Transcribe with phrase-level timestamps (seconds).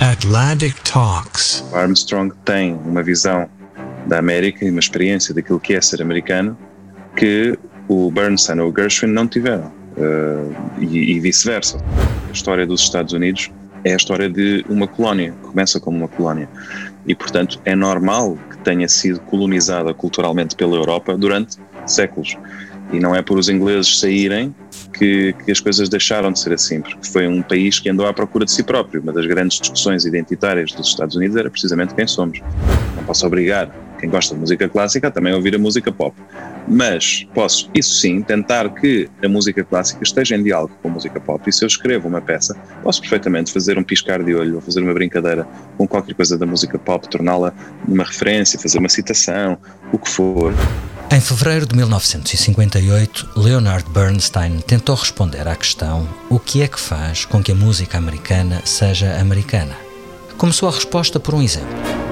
[0.00, 1.64] Atlantic Talks.
[1.72, 3.48] Armstrong tem uma visão
[4.06, 6.56] da América e uma experiência daquilo que é ser americano
[7.16, 7.56] que
[7.88, 9.72] o Bernstein ou o Gershwin não tiveram.
[9.96, 11.78] Uh, e, e vice-versa.
[12.28, 13.50] A história dos Estados Unidos
[13.84, 16.48] é a história de uma colónia, começa como uma colónia.
[17.06, 22.36] E, portanto, é normal que tenha sido colonizada culturalmente pela Europa durante séculos.
[22.92, 24.54] E não é por os ingleses saírem
[24.96, 28.12] que, que, as coisas deixaram de ser assim, porque foi um país que andou à
[28.12, 29.02] procura de si próprio.
[29.02, 32.40] Uma das grandes discussões identitárias dos Estados Unidos era precisamente quem somos.
[32.96, 36.14] Não posso obrigar quem gosta de música clássica a também ouvir a música pop.
[36.68, 41.20] Mas posso, isso sim, tentar que a música clássica esteja em diálogo com a música
[41.20, 41.48] pop.
[41.48, 44.80] E se eu escrevo uma peça, posso perfeitamente fazer um piscar de olho ou fazer
[44.80, 47.52] uma brincadeira com qualquer coisa da música pop, torná-la
[47.86, 49.58] uma referência, fazer uma citação,
[49.92, 50.52] o que for.
[51.10, 57.24] Em fevereiro de 1958, Leonard Bernstein tentou responder à questão: o que é que faz
[57.24, 59.76] com que a música americana seja americana?
[60.36, 62.03] Começou a resposta por um exemplo.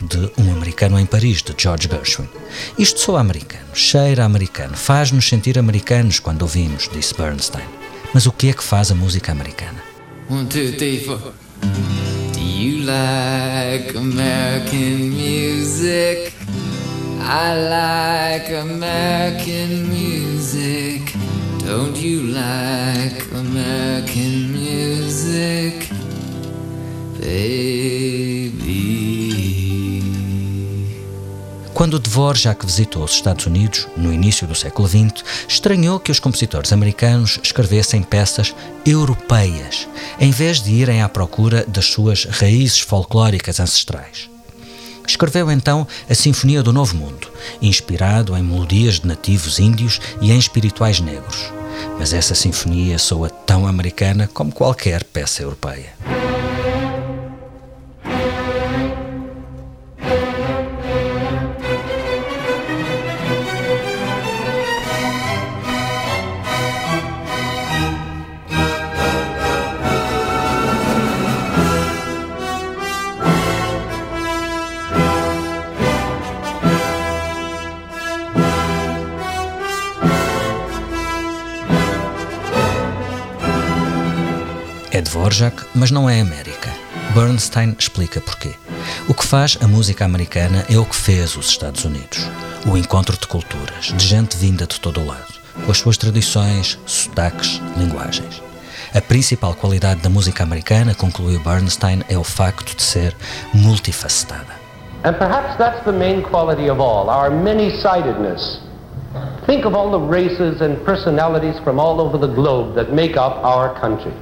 [0.00, 2.28] Excerto de Um Americano em Paris, de George Gershwin.
[2.78, 7.64] Isto soa americano, cheira americano, faz-nos sentir americanos quando ouvimos, disse Bernstein.
[8.12, 9.82] Mas o que é que faz a música americana?
[10.28, 11.18] One, two, three, four.
[11.60, 16.32] Do you like American music?
[17.22, 21.12] I like American music.
[21.66, 25.88] Don't you like American music?
[27.20, 29.09] Baby.
[31.80, 36.74] Quando Dvorak visitou os Estados Unidos, no início do século XX, estranhou que os compositores
[36.74, 38.54] americanos escrevessem peças
[38.84, 39.88] europeias,
[40.20, 44.28] em vez de irem à procura das suas raízes folclóricas ancestrais.
[45.08, 47.28] Escreveu então a Sinfonia do Novo Mundo,
[47.62, 51.50] inspirado em melodias de nativos índios e em espirituais negros.
[51.98, 55.94] Mas essa sinfonia soa tão americana como qualquer peça europeia.
[85.40, 86.70] Dvorak, mas não é América.
[87.14, 88.52] Bernstein explica porquê.
[89.08, 92.28] O que faz a música americana é o que fez os Estados Unidos.
[92.66, 95.32] O encontro de culturas, de gente vinda de todo o lado,
[95.64, 98.42] com as suas tradições, sotaques, linguagens.
[98.94, 103.16] A principal qualidade da música americana, concluiu Bernstein, é o facto de ser
[103.54, 104.60] multifacetada.
[105.04, 108.60] And perhaps that's the main quality of all, our many-sidedness.
[109.46, 113.42] Think of all the races and personalities from all over the globe that make up
[113.42, 114.12] our country.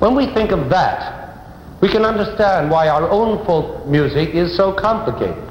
[0.00, 1.20] When we think of that,
[1.80, 5.46] we can understand why our own folk music is so complicated.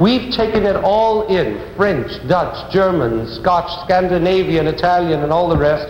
[0.00, 5.86] We've taken it all in, French, Dutch, German, Scotch, Scandinavian, Italian, and all the rest,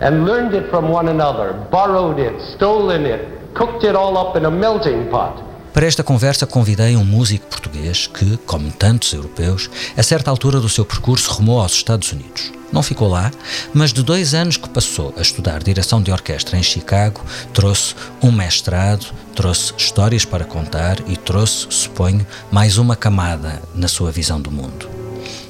[0.00, 4.44] and learned it from one another, borrowed it, stolen it, cooked it all up in
[4.44, 5.51] a melting pot.
[5.72, 10.68] Para esta conversa convidei um músico português que, como tantos europeus, a certa altura do
[10.68, 12.52] seu percurso rumou aos Estados Unidos.
[12.70, 13.30] Não ficou lá,
[13.72, 17.22] mas de dois anos que passou a estudar direção de orquestra em Chicago,
[17.54, 24.10] trouxe um mestrado, trouxe histórias para contar e trouxe, suponho, mais uma camada na sua
[24.10, 24.91] visão do mundo.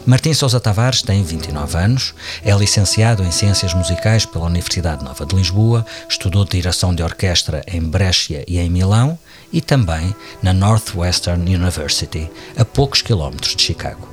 [0.05, 2.13] Martim Sousa Tavares tem 29 anos,
[2.43, 7.81] é licenciado em Ciências Musicais pela Universidade Nova de Lisboa, estudou direção de orquestra em
[7.81, 9.17] Brescia e em Milão
[9.53, 14.09] e também na Northwestern University, a poucos quilómetros de Chicago.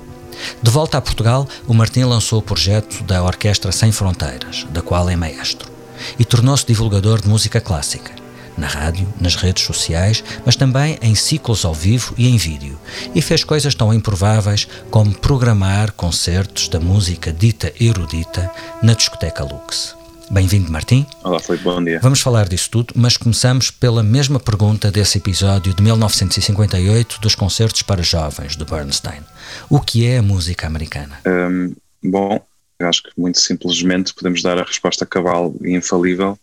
[0.62, 5.10] De volta a Portugal, o Martim lançou o projeto da Orquestra Sem Fronteiras, da qual
[5.10, 5.72] é maestro,
[6.20, 8.12] e tornou-se divulgador de música clássica,
[8.58, 12.80] na rádio, nas redes sociais, mas também em ciclos ao vivo e em vídeo,
[13.14, 18.52] e fez coisas tão improváveis como programar concertos da música dita erudita
[18.82, 20.00] na discoteca Lux.
[20.32, 21.08] Bem-vindo, Martim.
[21.24, 22.00] Olá, Felipe, bom dia.
[22.04, 27.82] Vamos falar disso tudo, mas começamos pela mesma pergunta desse episódio de 1958 dos concertos
[27.82, 29.22] para jovens do Bernstein.
[29.68, 31.20] O que é a música americana?
[31.26, 31.74] Um,
[32.04, 32.40] bom,
[32.80, 36.38] acho que muito simplesmente podemos dar a resposta cabal e infalível,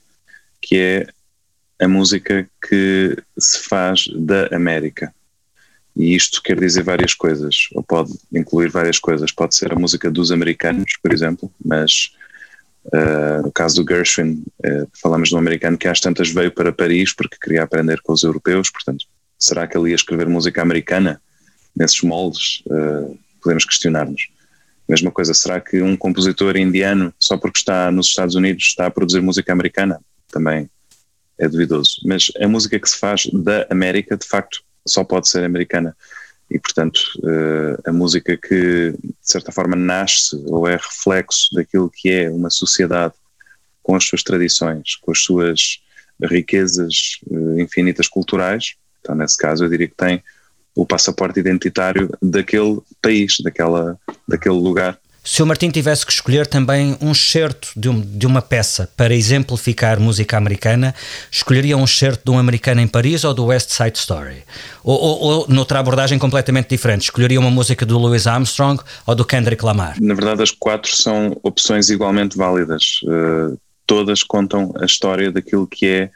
[0.61, 1.06] que é
[1.78, 5.12] a música que se faz da América.
[5.94, 9.32] E isto quer dizer várias coisas, ou pode incluir várias coisas.
[9.32, 12.12] Pode ser a música dos americanos, por exemplo, mas
[12.87, 16.73] uh, no caso do Gershwin, uh, falamos de um americano que às tantas veio para
[16.73, 19.06] Paris porque queria aprender com os europeus, portanto,
[19.38, 21.20] será que ele ia escrever música americana
[21.75, 22.62] nesses moldes?
[22.67, 24.29] Uh, podemos questionar-nos.
[24.87, 28.90] Mesma coisa, será que um compositor indiano, só porque está nos Estados Unidos, está a
[28.90, 29.99] produzir música americana?
[30.31, 30.69] Também
[31.38, 32.00] é duvidoso.
[32.04, 35.96] Mas a música que se faz da América, de facto, só pode ser americana.
[36.50, 42.10] E, portanto, uh, a música que, de certa forma, nasce ou é reflexo daquilo que
[42.10, 43.14] é uma sociedade
[43.82, 45.80] com as suas tradições, com as suas
[46.22, 50.20] riquezas uh, infinitas culturais, então, nesse caso, eu diria que tem
[50.74, 53.96] o passaporte identitário daquele país, daquela,
[54.26, 54.98] daquele lugar.
[55.26, 59.12] Se o Martim tivesse que escolher também um excerto de, um, de, uma peça para
[59.12, 60.94] exemplificar música americana,
[61.28, 64.44] escolheria um excerto de um americano em Paris ou do West Side Story?
[64.84, 69.25] Ou, ou, ou noutra abordagem completamente diferente, escolheria uma música do Louis Armstrong ou do
[69.25, 69.96] Kendrick Lamar?
[70.00, 73.00] Na verdade, as quatro são opções igualmente válidas.
[73.02, 76.11] Uh, todas contam a história daquilo que é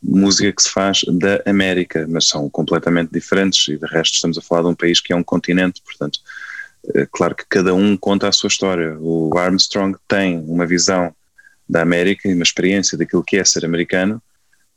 [0.00, 4.42] música que se faz da América, mas são completamente diferentes e de resto estamos a
[4.42, 6.20] falar de um país que é um continente, portanto
[7.12, 8.96] claro que cada um conta a sua história.
[9.00, 11.14] O Armstrong tem uma visão
[11.68, 14.22] da América e uma experiência daquilo que é ser americano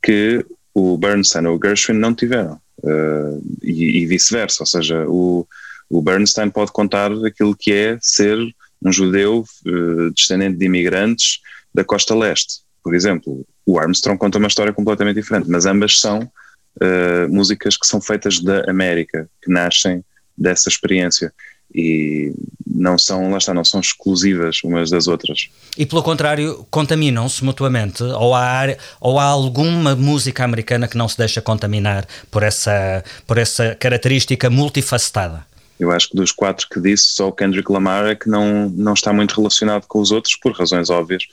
[0.01, 2.59] que o Bernstein ou o Gershwin não tiveram.
[2.83, 5.47] Uh, e, e vice-versa, ou seja, o,
[5.89, 8.37] o, Bernstein pode contar aquilo que é ser
[8.83, 11.39] um judeu uh, descendente de imigrantes
[11.73, 13.43] da costa leste, por exemplo.
[13.65, 18.39] O Armstrong conta uma história completamente diferente, mas ambas são uh, músicas que são feitas
[18.39, 20.05] da América, que nascem
[20.37, 21.33] dessa experiência
[21.73, 22.33] e
[22.65, 25.49] não são, lá está, não são exclusivas umas das outras.
[25.77, 28.03] E pelo contrário, contaminam-se mutuamente?
[28.03, 33.37] Ou há, ou há alguma música americana que não se deixa contaminar por essa, por
[33.37, 35.45] essa característica multifacetada?
[35.79, 38.93] Eu acho que dos quatro que disse, só o Kendrick Lamar é que não, não
[38.93, 41.23] está muito relacionado com os outros, por razões óbvias,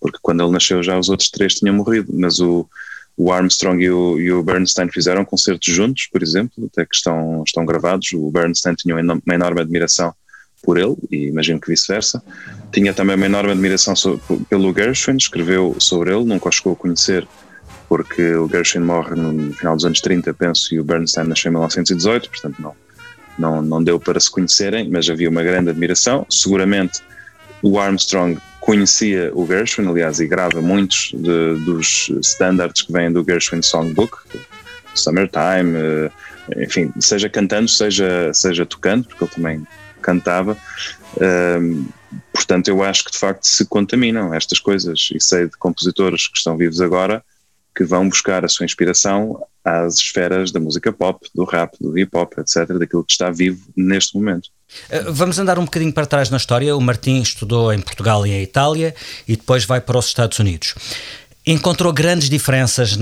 [0.00, 2.66] porque quando ele nasceu já os outros três tinham morrido, mas o,
[3.22, 7.42] o Armstrong e o, e o, Bernstein fizeram concertos juntos, por exemplo, até que estão,
[7.46, 8.10] estão gravados.
[8.14, 10.14] O Bernstein tinha uma enorme admiração
[10.62, 12.22] por ele, e imagino que vice-versa.
[12.72, 16.76] Tinha também uma enorme admiração sobre, pelo Gershwin, escreveu sobre ele, nunca o chegou a
[16.76, 17.28] conhecer,
[17.90, 21.52] porque o Gershwin morre no final dos anos 30, penso, e o Bernstein nasceu em
[21.52, 22.74] 1918, portanto não,
[23.38, 26.24] não, não deu para se conhecerem, mas havia uma grande admiração.
[26.30, 27.02] Seguramente
[27.62, 33.24] o Armstrong conhecia o Gershwin, aliás, e grava muitos de, dos standards que vêm do
[33.24, 34.18] Gershwin Songbook,
[34.94, 36.10] Summertime, eh,
[36.64, 39.66] enfim, seja cantando, seja, seja tocando, porque ele também
[40.00, 40.56] cantava.
[41.60, 41.86] Um,
[42.32, 46.38] portanto, eu acho que de facto se contaminam estas coisas e sei de compositores que
[46.38, 47.22] estão vivos agora
[47.74, 52.16] que vão buscar a sua inspiração às esferas da música pop, do rap, do hip
[52.16, 54.50] hop, etc., daquilo que está vivo neste momento.
[54.88, 56.76] Eh, vamos andar um bocadinho para trás na história.
[56.76, 58.94] O Martim estudou em Portugal e em Itália
[59.26, 60.74] e depois vai para os Estados Unidos.
[61.46, 62.96] Encontrou grandes diferenças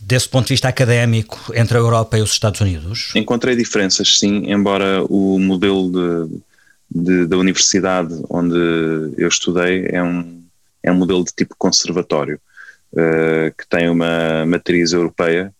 [0.00, 3.12] desse ponto de vista académico entre a Europa e os Estados Unidos?
[3.14, 6.40] Encontrei diferenças, sim, embora o modelo de,
[6.90, 8.56] de, da universidade onde
[9.18, 10.42] eu estudei é um,
[10.82, 12.40] é um modelo de tipo conservatório,
[12.94, 15.52] uh, que tem uma matriz europeia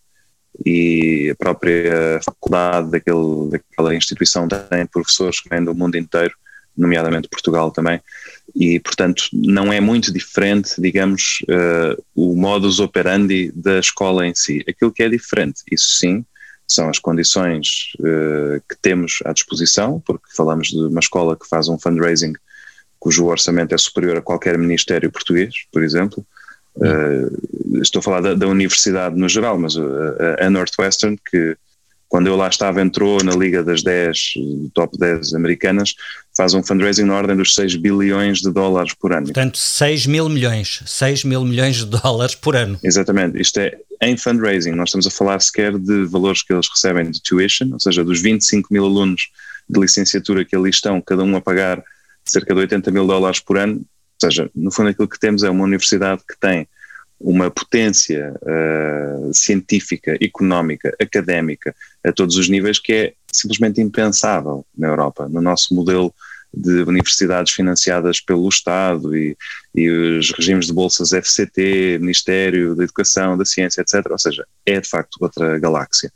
[0.65, 6.33] e a própria faculdade daquele, daquela instituição tem professores que vêm do mundo inteiro,
[6.75, 7.99] nomeadamente Portugal também,
[8.55, 14.63] e portanto não é muito diferente, digamos, uh, o modus operandi da escola em si.
[14.67, 16.25] Aquilo que é diferente, isso sim,
[16.67, 21.67] são as condições uh, que temos à disposição, porque falamos de uma escola que faz
[21.67, 22.33] um fundraising
[22.99, 26.25] cujo orçamento é superior a qualquer ministério português, por exemplo,
[26.77, 31.57] Uh, estou a falar da, da, universidade no geral, mas a, a, Northwestern, que
[32.07, 34.33] quando eu lá estava entrou na liga das 10,
[34.73, 35.95] top 10 americanas,
[36.35, 39.25] faz um fundraising na ordem dos 6 bilhões de dólares por ano.
[39.25, 42.79] Portanto, 6 mil milhões, 6 mil milhões de dólares por ano.
[42.83, 47.09] Exatamente, isto é em fundraising, nós estamos a falar sequer de valores que eles recebem
[47.09, 49.29] de tuition, ou seja, dos 25 mil alunos
[49.67, 51.83] de licenciatura que ali estão, cada um a pagar
[52.23, 53.83] cerca de 80 mil dólares por ano,
[54.21, 56.67] ou seja, no fundo aquilo que temos é uma universidade que tem
[57.19, 64.87] uma potência uh, científica, económica, académica a todos os níveis que é simplesmente impensável na
[64.87, 65.27] Europa.
[65.27, 66.13] No nosso modelo
[66.53, 69.35] de universidades financiadas pelo Estado e,
[69.75, 74.05] e os regimes de bolsas FCT, Ministério da Educação, da Ciência, etc.
[74.09, 76.11] Ou seja, é de facto outra galáxia.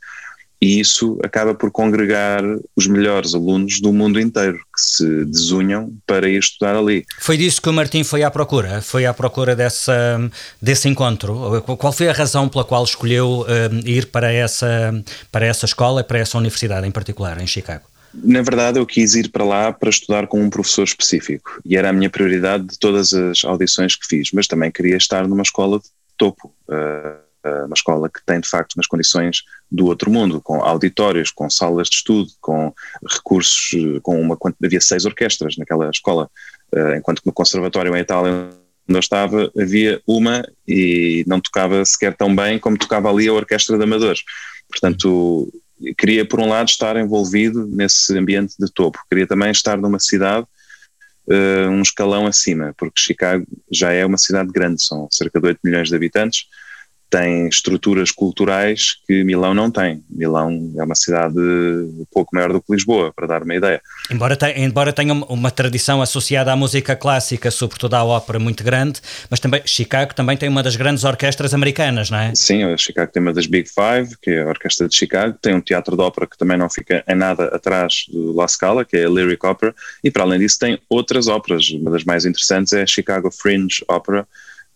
[0.62, 2.40] E isso acaba por congregar
[2.76, 7.04] os melhores alunos do mundo inteiro que se desunham para ir estudar ali.
[7.18, 8.80] Foi disso que o Martim foi à procura?
[8.80, 10.20] Foi à procura dessa,
[10.60, 11.60] desse encontro?
[11.62, 13.44] Qual foi a razão pela qual escolheu uh,
[13.84, 15.02] ir para essa,
[15.32, 17.82] para essa escola e para essa universidade em particular, em Chicago?
[18.14, 21.90] Na verdade, eu quis ir para lá para estudar com um professor específico e era
[21.90, 25.80] a minha prioridade de todas as audições que fiz, mas também queria estar numa escola
[25.80, 26.54] de topo.
[26.68, 27.31] Uh,
[27.66, 31.88] uma escola que tem de facto umas condições do outro mundo, com auditórios, com salas
[31.88, 32.72] de estudo, com
[33.08, 33.70] recursos,
[34.02, 36.30] com uma havia seis orquestras naquela escola,
[36.74, 38.50] eh, enquanto que no conservatório em Itália
[38.88, 43.32] onde eu estava havia uma e não tocava sequer tão bem como tocava ali a
[43.32, 44.22] orquestra de amadores.
[44.68, 45.52] Portanto,
[45.96, 50.46] queria por um lado estar envolvido nesse ambiente de topo, queria também estar numa cidade
[51.70, 55.88] um escalão acima, porque Chicago já é uma cidade grande, são cerca de 8 milhões
[55.88, 56.46] de habitantes,
[57.12, 60.02] tem estruturas culturais que Milão não tem.
[60.08, 61.36] Milão é uma cidade
[62.10, 63.82] pouco maior do que Lisboa, para dar uma ideia.
[64.10, 69.02] Embora, tenha, embora tenha uma tradição associada à música clássica, sobretudo à ópera, muito grande,
[69.28, 72.34] mas também Chicago também tem uma das grandes orquestras americanas, não é?
[72.34, 75.60] Sim, Chicago tem uma das Big Five, que é a Orquestra de Chicago, tem um
[75.60, 79.04] teatro de ópera que também não fica em nada atrás do La Scala, que é
[79.04, 81.68] a Lyric Opera, e para além disso tem outras óperas.
[81.72, 84.26] Uma das mais interessantes é a Chicago Fringe Opera,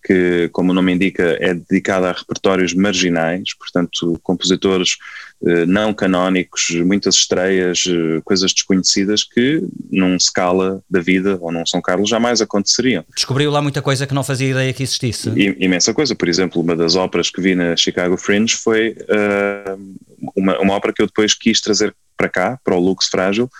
[0.07, 4.99] que, como o nome indica, é dedicada a repertórios marginais, portanto, compositores
[5.45, 9.61] eh, não canónicos, muitas estreias, eh, coisas desconhecidas que
[9.91, 13.05] num scala da vida ou num São Carlos jamais aconteceriam.
[13.17, 15.29] Descobriu lá muita coisa que não fazia ideia que existisse.
[15.31, 19.97] I, imensa coisa, por exemplo, uma das óperas que vi na Chicago Fringe foi uh,
[20.37, 23.51] uma, uma ópera que eu depois quis trazer para cá, para o Lux Frágil,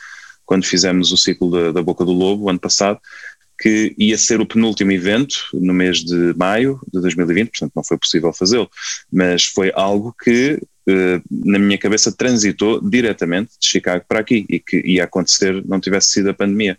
[0.45, 3.01] quando fizemos o ciclo da, da Boca do Lobo, ano passado,
[3.59, 7.97] que ia ser o penúltimo evento no mês de maio de 2020, portanto não foi
[7.97, 8.71] possível fazê-lo,
[9.11, 14.61] mas foi algo que eh, na minha cabeça transitou diretamente de Chicago para aqui e
[14.61, 16.79] que ia acontecer não tivesse sido a pandemia.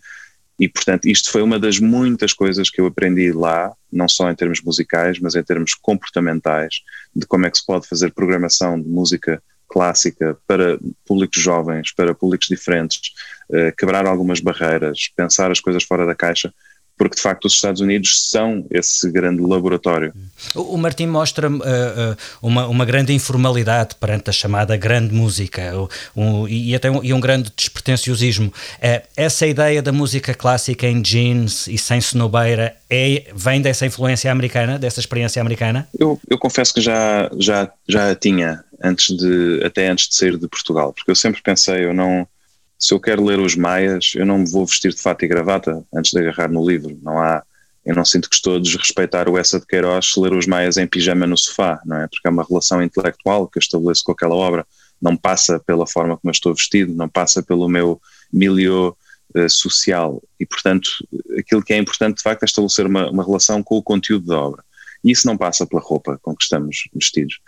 [0.58, 4.34] E, portanto, isto foi uma das muitas coisas que eu aprendi lá, não só em
[4.34, 6.82] termos musicais, mas em termos comportamentais,
[7.14, 12.14] de como é que se pode fazer programação de música clássica para públicos jovens, para
[12.14, 13.12] públicos diferentes,
[13.50, 16.52] uh, quebrar algumas barreiras, pensar as coisas fora da caixa,
[16.98, 20.12] porque de facto os Estados Unidos são esse grande laboratório.
[20.54, 25.72] O, Martim mostra uh, uh, uma, uma grande informalidade perante a chamada grande música
[26.14, 28.48] um, e até um, e um grande despretensiosismo.
[28.48, 34.30] Uh, essa ideia da música clássica em jeans e sem snobeira é, vem dessa influência
[34.30, 35.88] americana, dessa experiência americana?
[35.98, 40.36] Eu, eu confesso que já, já, já a tinha antes de, até antes de sair
[40.36, 42.26] de Portugal, porque eu sempre pensei, eu não
[42.78, 45.84] se eu quero ler os Maias, eu não me vou vestir de fato e gravata
[45.92, 46.96] antes de agarrar no livro.
[47.02, 47.42] Não há,
[47.84, 50.86] eu não sinto que estou a desrespeitar o Essa de Queiroz ler os Maias em
[50.86, 52.06] pijama no sofá, não é?
[52.06, 54.64] Porque é uma relação intelectual que eu estabeleço com aquela obra.
[55.02, 58.00] Não passa pela forma como eu estou vestido, não passa pelo meu
[58.32, 58.96] milieu
[59.34, 60.22] uh, social.
[60.38, 60.88] E, portanto,
[61.36, 64.38] aquilo que é importante de facto é estabelecer uma, uma relação com o conteúdo da
[64.38, 64.62] obra.
[65.02, 67.40] E isso não passa pela roupa com que estamos vestidos.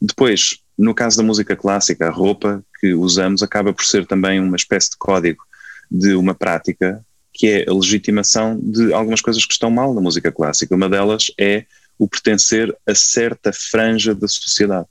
[0.00, 4.56] Depois, no caso da música clássica, a roupa que usamos acaba por ser também uma
[4.56, 5.42] espécie de código
[5.90, 10.32] de uma prática que é a legitimação de algumas coisas que estão mal na música
[10.32, 10.74] clássica.
[10.74, 11.66] Uma delas é
[11.98, 14.86] o pertencer a certa franja da sociedade.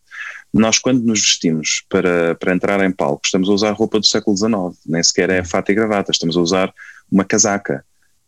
[0.54, 4.38] Nós, quando nos vestimos para, para entrar em palco, estamos a usar roupa do século
[4.38, 4.54] XIX,
[4.86, 6.74] nem sequer é fata e gravata, estamos a usar
[7.12, 7.84] uma casaca.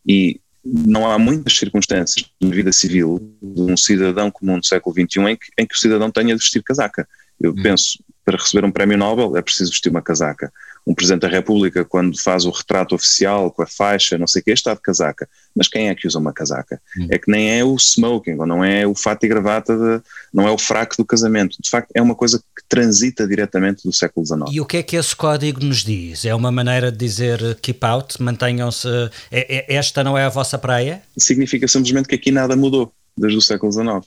[0.06, 5.20] E não há muitas circunstâncias na vida civil de um cidadão comum do século XXI
[5.20, 7.08] em que, em que o cidadão tenha de vestir casaca.
[7.40, 7.62] Eu hum.
[7.62, 10.52] penso, para receber um prémio Nobel é preciso vestir uma casaca.
[10.86, 14.44] Um Presidente da República, quando faz o retrato oficial com a faixa, não sei o
[14.44, 15.28] que, está de casaca.
[15.54, 16.80] Mas quem é que usa uma casaca?
[16.98, 17.08] Hum.
[17.10, 20.02] É que nem é o smoking, ou não é o fato e gravata, de,
[20.32, 21.56] não é o fraco do casamento.
[21.60, 24.42] De facto, é uma coisa que transita diretamente do século XIX.
[24.50, 26.24] E o que é que esse código nos diz?
[26.24, 28.88] É uma maneira de dizer keep out, mantenham-se.
[29.30, 31.02] É, é, esta não é a vossa praia?
[31.16, 34.06] Significa simplesmente que aqui nada mudou desde o século XIX.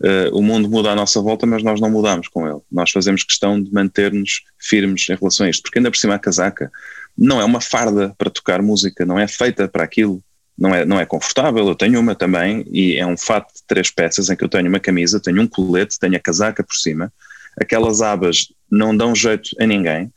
[0.00, 2.60] Uh, o mundo muda à nossa volta, mas nós não mudamos com ele.
[2.70, 6.18] Nós fazemos questão de manter-nos firmes em relação a isto, porque ainda por cima a
[6.18, 6.70] casaca
[7.16, 10.22] não é uma farda para tocar música, não é feita para aquilo,
[10.58, 11.66] não é, não é confortável.
[11.66, 14.68] Eu tenho uma também e é um fato de três peças em que eu tenho
[14.68, 17.12] uma camisa, tenho um colete, tenho a casaca por cima.
[17.60, 20.12] Aquelas abas não dão jeito a ninguém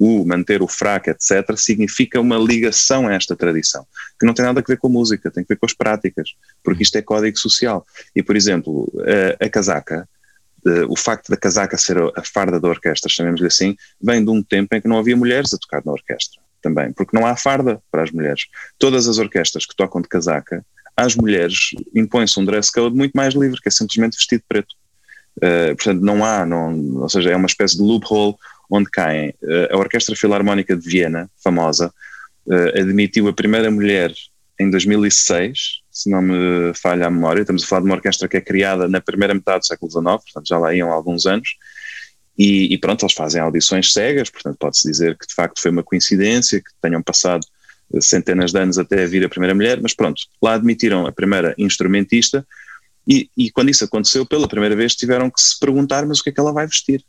[0.00, 3.86] o manter o fraco, etc., significa uma ligação a esta tradição,
[4.18, 6.30] que não tem nada a ver com a música, tem a ver com as práticas,
[6.64, 7.86] porque isto é código social.
[8.16, 8.90] E, por exemplo,
[9.38, 10.08] a, a casaca,
[10.88, 14.74] o facto da casaca ser a farda da orquestra, chamemos-lhe assim, vem de um tempo
[14.74, 16.40] em que não havia mulheres a tocar na orquestra.
[16.62, 18.44] também, porque não há farda para as mulheres.
[18.78, 20.64] Todas as orquestras que tocam de casaca,
[20.96, 24.74] às mulheres impõe-se um dress code muito mais livre, que é simplesmente vestido preto.
[25.38, 28.34] Uh, portanto, não há, não, ou seja, é uma espécie de loophole
[28.70, 29.34] onde caem.
[29.42, 31.92] Uh, a Orquestra Filarmónica de Viena, famosa,
[32.46, 34.12] uh, admitiu a primeira mulher
[34.58, 37.40] em 2006, se não me falha a memória.
[37.40, 40.04] Estamos a falar de uma orquestra que é criada na primeira metade do século XIX,
[40.04, 41.56] portanto já lá iam alguns anos.
[42.38, 45.82] E, e pronto, eles fazem audições cegas, portanto pode-se dizer que de facto foi uma
[45.82, 47.46] coincidência, que tenham passado
[48.00, 52.46] centenas de anos até vir a primeira mulher, mas pronto, lá admitiram a primeira instrumentista
[53.08, 56.30] e, e, quando isso aconteceu, pela primeira vez tiveram que se perguntar, mas o que
[56.30, 57.04] é que ela vai vestir?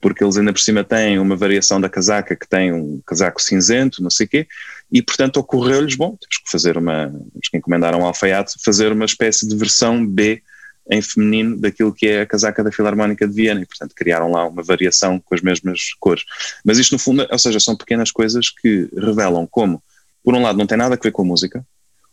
[0.00, 4.02] Porque eles ainda por cima têm uma variação da casaca que tem um casaco cinzento,
[4.02, 4.46] não sei o quê,
[4.92, 9.04] e portanto ocorreu-lhes, bom, temos que fazer uma, temos que encomendar um alfaiate, fazer uma
[9.04, 10.42] espécie de versão B
[10.88, 14.46] em feminino daquilo que é a casaca da Filarmónica de Viena e portanto criaram lá
[14.46, 16.24] uma variação com as mesmas cores.
[16.64, 19.82] Mas isto no fundo, ou seja, são pequenas coisas que revelam como,
[20.22, 21.66] por um lado, não tem nada a ver com a música,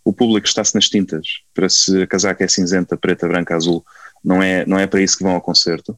[0.04, 3.86] o público está-se nas tintas para se a casaca é cinzenta, preta, branca, azul,
[4.24, 5.98] não é, não é para isso que vão ao concerto.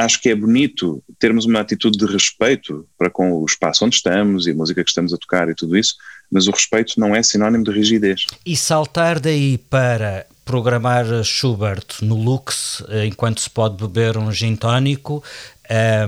[0.00, 4.46] Acho que é bonito termos uma atitude de respeito para com o espaço onde estamos
[4.46, 5.96] e a música que estamos a tocar e tudo isso,
[6.30, 8.26] mas o respeito não é sinónimo de rigidez.
[8.46, 14.56] E saltar daí para programar Schubert no Lux eh, enquanto se pode beber um gin
[14.56, 15.22] tónico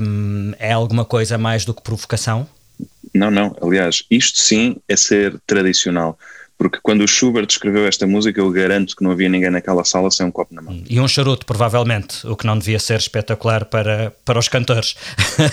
[0.01, 2.49] um, é alguma coisa mais do que provocação?
[3.15, 3.55] Não, não.
[3.61, 6.19] Aliás, isto sim é ser tradicional
[6.63, 10.13] porque quando o Schubert escreveu esta música, eu garanto que não havia ninguém naquela sala
[10.13, 10.81] sem um copo na mão.
[10.89, 14.95] E um charuto, provavelmente, o que não devia ser espetacular para, para os cantores.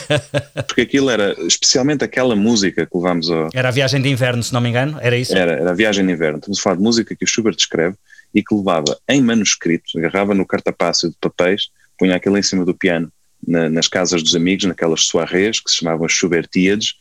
[0.68, 3.50] porque aquilo era, especialmente aquela música que levámos a.
[3.56, 5.36] Era a viagem de inverno, se não me engano, era isso?
[5.36, 6.38] Era, era a viagem de inverno.
[6.38, 7.96] Estamos a falar de música que o Schubert escreve
[8.32, 12.76] e que levava em manuscrito, agarrava no cartapácio de papéis, punha aquilo em cima do
[12.76, 13.12] piano
[13.48, 16.94] na, nas casas dos amigos, naquelas soirées que se chamavam Schubertíades,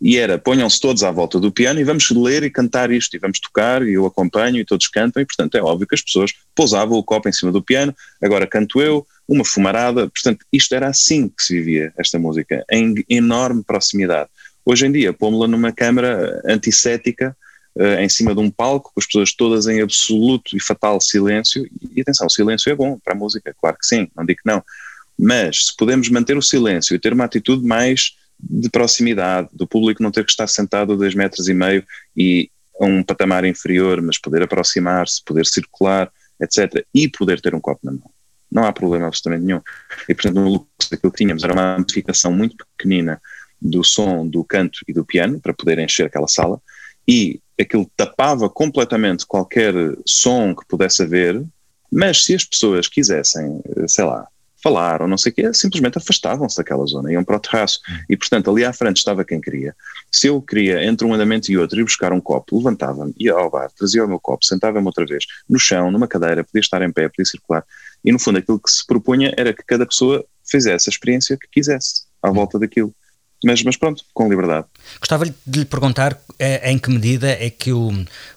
[0.00, 3.18] e era ponham-se todos à volta do piano e vamos ler e cantar isto, e
[3.18, 6.32] vamos tocar, e eu acompanho, e todos cantam, e portanto é óbvio que as pessoas
[6.54, 10.88] pousavam o copo em cima do piano, agora canto eu, uma fumarada, portanto isto era
[10.88, 14.30] assim que se vivia esta música, em enorme proximidade.
[14.64, 17.36] Hoje em dia, pô-la numa câmara antissética,
[17.76, 21.68] uh, em cima de um palco, com as pessoas todas em absoluto e fatal silêncio,
[21.94, 24.50] e atenção, o silêncio é bom para a música, claro que sim, não digo que
[24.50, 24.62] não,
[25.18, 30.02] mas se podemos manter o silêncio e ter uma atitude mais de proximidade, do público
[30.02, 31.84] não ter que estar sentado a dois metros e meio
[32.16, 32.50] e
[32.80, 36.84] a um patamar inferior, mas poder aproximar-se, poder circular, etc.
[36.94, 38.10] E poder ter um copo na mão.
[38.50, 39.60] Não há problema absolutamente nenhum.
[40.08, 43.20] E, portanto, no Lux, aquilo que tínhamos era uma amplificação muito pequenina
[43.60, 46.60] do som, do canto e do piano, para poder encher aquela sala,
[47.06, 49.74] e aquilo tapava completamente qualquer
[50.06, 51.44] som que pudesse haver,
[51.92, 54.26] mas se as pessoas quisessem, sei lá,
[54.62, 57.80] falar ou não sei o quê, simplesmente afastavam-se daquela zona, iam para o terraço.
[58.08, 59.74] E, portanto, ali à frente estava quem queria.
[60.10, 63.50] Se eu queria, entre um andamento e outro, ir buscar um copo, levantava-me, ia ao
[63.50, 66.92] bar, trazia o meu copo, sentava-me outra vez, no chão, numa cadeira, podia estar em
[66.92, 67.64] pé, podia circular.
[68.04, 71.48] E, no fundo, aquilo que se propunha era que cada pessoa fizesse a experiência que
[71.50, 72.94] quisesse à volta daquilo
[73.44, 74.66] mas, mas pronto, com liberdade.
[74.98, 77.90] Gostava de lhe perguntar é, em que medida é que o,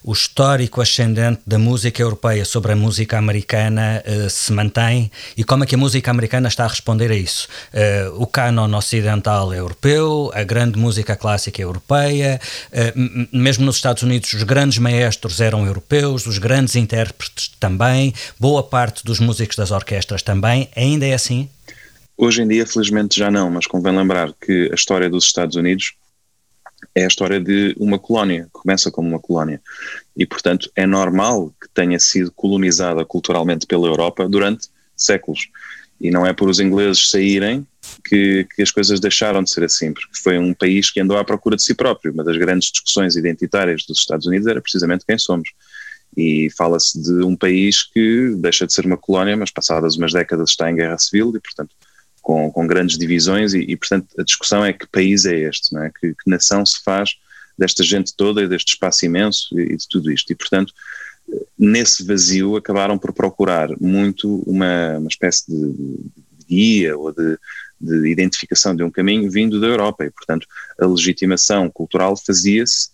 [0.04, 5.64] o histórico ascendente da música europeia sobre a música americana uh, se mantém e como
[5.64, 7.48] é que a música americana está a responder a isso.
[7.74, 12.40] Uh, o cânon ocidental é europeu, a grande música clássica é europeia,
[12.72, 18.64] uh, mesmo nos Estados Unidos os grandes maestros eram europeus, os grandes intérpretes também, boa
[18.64, 20.70] parte dos músicos das orquestras também.
[20.76, 21.50] Ainda é assim?
[22.18, 25.94] Hoje em dia, felizmente, já não, mas convém lembrar que a história dos Estados Unidos
[26.94, 29.62] é a história de uma colónia, começa como uma colónia.
[30.16, 35.50] E, portanto, é normal que tenha sido colonizada culturalmente pela Europa durante séculos.
[36.00, 37.66] E não é por os ingleses saírem
[38.06, 41.24] que, que, as coisas deixaram de ser assim, porque foi um país que andou à
[41.24, 42.14] procura de si próprio.
[42.14, 45.50] Uma das grandes discussões identitárias dos Estados Unidos era precisamente quem somos.
[46.16, 50.52] E fala-se de um país que deixa de ser uma colónia, mas passadas umas décadas
[50.52, 51.74] está em guerra civil e, portanto,
[52.24, 55.84] com, com grandes divisões e, e, portanto, a discussão é que país é este, não
[55.84, 55.92] é?
[55.92, 57.16] Que, que, nação se faz
[57.60, 60.32] desta gente toda e deste espaço imenso e, e de tudo isto.
[60.32, 60.74] E, portanto,
[61.60, 67.38] nesse vazio acabaram por procurar muito uma, uma espécie de, de guia ou de,
[67.80, 70.48] de identificação de um caminho vindo da Europa e, portanto,
[70.80, 72.94] a legitimação cultural fazia-se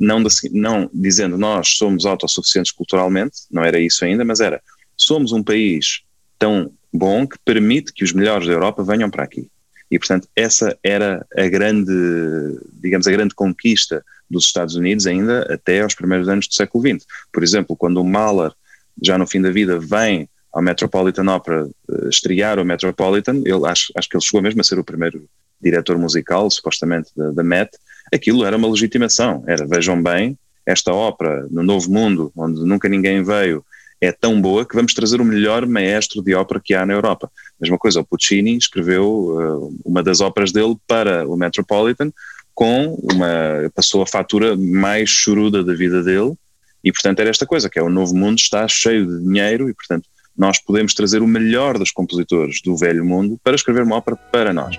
[0.00, 4.60] não, não dizendo nós somos autossuficientes culturalmente, não era isso ainda, mas era
[4.96, 6.00] somos um país
[6.38, 9.50] tão bom que permite que os melhores da Europa venham para aqui.
[9.90, 11.92] E, portanto, essa era a grande,
[12.74, 17.06] digamos, a grande conquista dos Estados Unidos ainda até aos primeiros anos do século XX.
[17.32, 18.52] Por exemplo, quando o Mahler,
[19.02, 23.92] já no fim da vida, vem ao Metropolitan Opera uh, estrear o Metropolitan, ele, acho,
[23.96, 25.28] acho que ele chegou mesmo a ser o primeiro
[25.60, 27.70] diretor musical, supostamente, da Met,
[28.12, 33.22] aquilo era uma legitimação, era, vejam bem, esta ópera no Novo Mundo, onde nunca ninguém
[33.22, 33.64] veio,
[34.00, 37.30] é tão boa que vamos trazer o melhor maestro de ópera que há na Europa.
[37.60, 42.12] Mesma coisa, o Puccini escreveu uh, uma das óperas dele para o Metropolitan
[42.54, 46.34] com uma passou a fatura mais choruda da vida dele
[46.82, 49.74] e portanto era esta coisa que é o novo mundo está cheio de dinheiro e
[49.74, 54.16] portanto nós podemos trazer o melhor dos compositores do velho mundo para escrever uma ópera
[54.16, 54.76] para nós.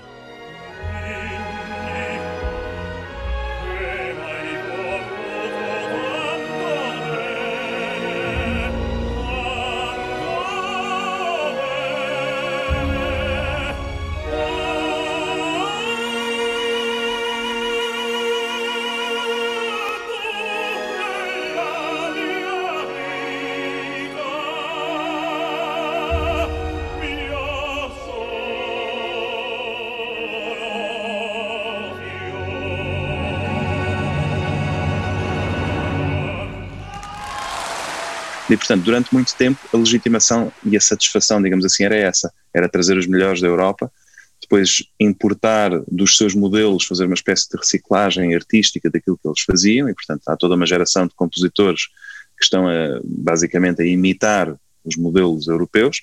[38.70, 42.96] Portanto, durante muito tempo, a legitimação e a satisfação, digamos assim, era essa: era trazer
[42.96, 43.90] os melhores da Europa,
[44.40, 49.88] depois importar dos seus modelos, fazer uma espécie de reciclagem artística daquilo que eles faziam,
[49.88, 51.88] e, portanto, há toda uma geração de compositores
[52.38, 54.54] que estão a, basicamente a imitar
[54.84, 56.02] os modelos europeus,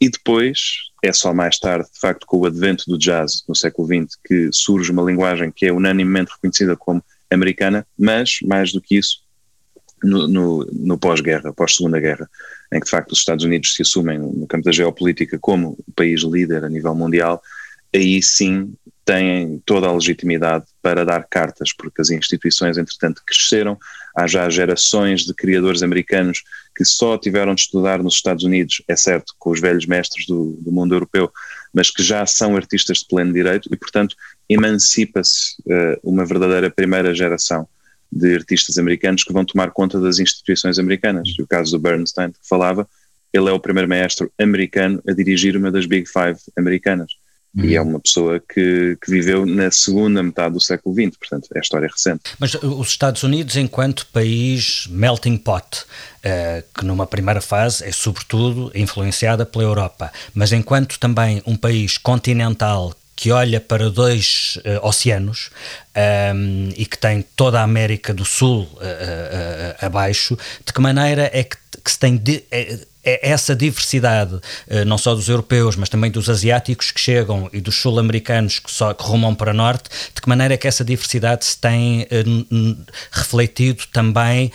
[0.00, 3.86] e depois é só mais tarde, de facto, com o advento do jazz no século
[3.86, 8.96] XX, que surge uma linguagem que é unanimemente reconhecida como americana, mas, mais do que
[8.96, 9.20] isso,
[10.02, 12.28] no, no, no pós-guerra, pós-segunda guerra,
[12.72, 15.92] em que de facto os Estados Unidos se assumem no campo da geopolítica como o
[15.92, 17.42] país líder a nível mundial,
[17.94, 23.78] aí sim têm toda a legitimidade para dar cartas, porque as instituições, entretanto, cresceram.
[24.14, 26.42] Há já gerações de criadores americanos
[26.76, 30.58] que só tiveram de estudar nos Estados Unidos, é certo, com os velhos mestres do,
[30.60, 31.32] do mundo europeu,
[31.72, 34.14] mas que já são artistas de pleno direito e, portanto,
[34.46, 37.66] emancipa-se uh, uma verdadeira primeira geração
[38.10, 41.28] de artistas americanos que vão tomar conta das instituições americanas.
[41.38, 42.88] E o caso do Bernstein, que falava,
[43.32, 47.12] ele é o primeiro maestro americano a dirigir uma das Big Five americanas.
[47.56, 47.64] Uhum.
[47.64, 51.58] E é uma pessoa que, que, viveu na segunda metade do século XX, portanto, é
[51.58, 52.22] a história recente.
[52.38, 58.70] Mas os Estados Unidos, enquanto país melting pot, uh, que numa primeira fase é sobretudo
[58.74, 65.50] influenciada pela Europa, mas enquanto também um país continental que olha para dois uh, oceanos
[65.50, 70.80] um, ehm, e que tem toda a América do Sul uh, uh, abaixo, de que
[70.80, 72.44] maneira é que, que se tem de,
[73.22, 74.38] essa diversidade,
[74.86, 78.92] não só dos europeus, mas também dos asiáticos que chegam e dos sul-americanos que, só,
[78.92, 82.06] que rumam para norte, de que maneira é que essa diversidade se tem
[83.10, 84.52] refletido também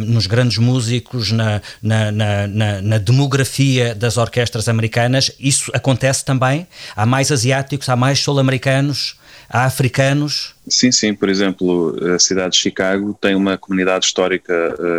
[0.00, 2.46] nos grandes músicos, na, na, na,
[2.82, 5.32] na, demografia das orquestras americanas?
[5.38, 6.66] Isso acontece também?
[6.94, 9.16] Há mais asiáticos, há mais sul-americanos?
[9.48, 10.54] Há africanos?
[10.66, 11.14] Sim, sim.
[11.14, 14.54] Por exemplo, a cidade de Chicago tem uma comunidade histórica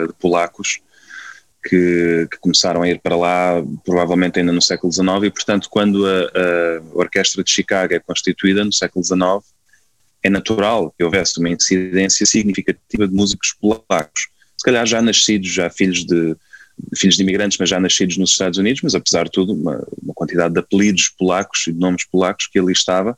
[0.07, 0.79] de polacos
[1.63, 6.05] que, que, começaram a ir para lá provavelmente ainda no século XIX e, portanto, quando
[6.05, 9.53] a, a Orquestra de Chicago é constituída no século XIX,
[10.21, 14.27] é natural que houvesse uma incidência significativa de músicos polacos.
[14.57, 16.35] Se calhar já nascidos, já filhos de,
[16.95, 20.13] filhos de imigrantes, mas já nascidos nos Estados Unidos, mas apesar de tudo, uma, uma
[20.13, 23.15] quantidade de apelidos polacos e de nomes polacos que ali estava,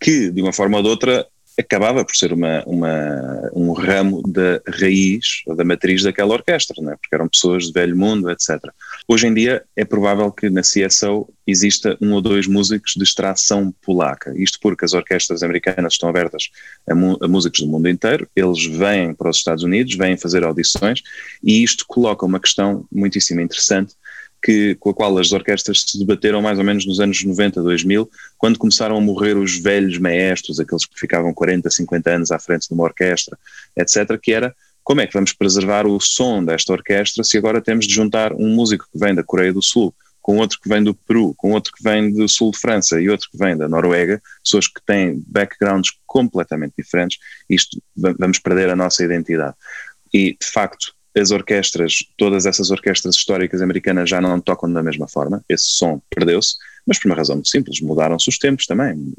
[0.00, 1.26] que, de uma forma ou de outra,
[1.58, 6.96] acabava por ser uma, uma, um ramo da raiz da matriz daquela orquestra, é?
[6.96, 8.58] porque eram pessoas de velho mundo, etc.
[9.06, 13.74] Hoje em dia é provável que na CSO exista um ou dois músicos de extração
[13.82, 16.50] polaca, isto porque as orquestras americanas estão abertas
[16.88, 21.02] a, a músicos do mundo inteiro, eles vêm para os Estados Unidos, vêm fazer audições
[21.42, 23.94] e isto coloca uma questão muitíssimo interessante
[24.42, 28.10] que, com a qual as orquestras se debateram mais ou menos nos anos 90, 2000,
[28.36, 32.68] quando começaram a morrer os velhos maestros, aqueles que ficavam 40, 50 anos à frente
[32.68, 33.38] de uma orquestra,
[33.76, 37.86] etc., que era como é que vamos preservar o som desta orquestra se agora temos
[37.86, 40.94] de juntar um músico que vem da Coreia do Sul com outro que vem do
[40.94, 44.22] Peru, com outro que vem do sul de França e outro que vem da Noruega,
[44.42, 47.18] pessoas que têm backgrounds completamente diferentes,
[47.50, 49.56] isto vamos perder a nossa identidade.
[50.14, 55.06] E, de facto, as orquestras, todas essas orquestras históricas americanas já não tocam da mesma
[55.06, 56.54] forma, esse som perdeu-se,
[56.86, 59.12] mas por uma razão muito simples, mudaram-se os tempos também,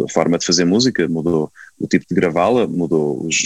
[0.00, 3.36] a forma de fazer música mudou, o tipo de gravá-la mudou, os,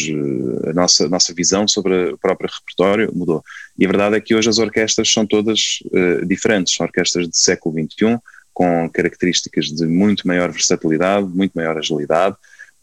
[0.66, 3.42] a nossa, nossa visão sobre o próprio repertório mudou.
[3.78, 7.38] E a verdade é que hoje as orquestras são todas uh, diferentes, são orquestras de
[7.38, 8.18] século XXI,
[8.52, 12.36] com características de muito maior versatilidade, muito maior agilidade.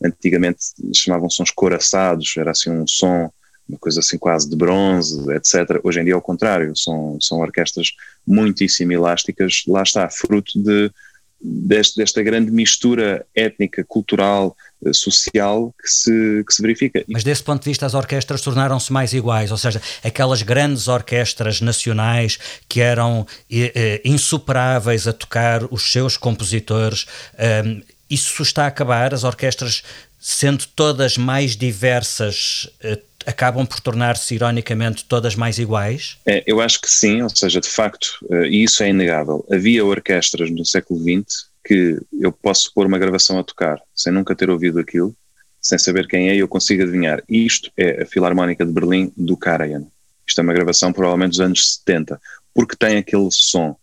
[0.03, 0.59] Antigamente
[0.95, 3.29] chamavam-se uns coraçados, era assim um som
[3.67, 5.79] uma coisa assim quase de bronze, etc.
[5.83, 7.91] Hoje em dia é o contrário, são, são orquestras
[8.25, 10.91] muitíssimo elásticas, lá está, fruto de
[11.41, 17.03] deste, desta grande mistura étnica, cultural, eh, social que se, que se verifica.
[17.07, 21.61] Mas desse ponto de vista as orquestras tornaram-se mais iguais, ou seja, aquelas grandes orquestras
[21.61, 27.05] nacionais que eram eh, insuperáveis a tocar os seus compositores,
[27.37, 29.83] eh, isso está a acabar, as orquestras
[30.19, 36.17] sendo todas mais diversas eh, acabam por tornar-se, ironicamente, todas mais iguais?
[36.25, 39.85] É, eu acho que sim, ou seja, de facto, uh, e isso é inegável, havia
[39.85, 44.49] orquestras no século XX que eu posso pôr uma gravação a tocar sem nunca ter
[44.49, 45.15] ouvido aquilo,
[45.59, 47.23] sem saber quem é, eu consigo adivinhar.
[47.27, 49.83] Isto é a Filarmónica de Berlim do Karajan.
[50.27, 52.21] Isto é uma gravação provavelmente dos anos 70,
[52.53, 53.75] porque tem aquele som.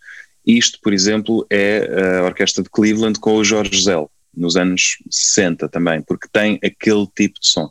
[0.47, 5.69] Isto, por exemplo, é a orquestra de Cleveland com o Jorge Zell, nos anos 60
[5.69, 7.67] também, porque tem aquele tipo de som.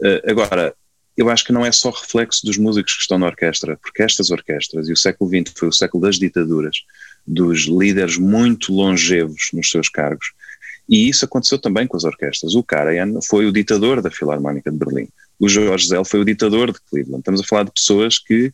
[0.00, 0.74] Uh, agora,
[1.16, 4.30] eu acho que não é só reflexo dos músicos que estão na orquestra, porque estas
[4.30, 6.82] orquestras, e o século XX foi o século das ditaduras,
[7.26, 10.32] dos líderes muito longevos nos seus cargos,
[10.88, 12.54] e isso aconteceu também com as orquestras.
[12.54, 16.72] O Karajan foi o ditador da Filarmónica de Berlim, o Jorge Zell foi o ditador
[16.72, 17.20] de Cleveland.
[17.20, 18.50] Estamos a falar de pessoas que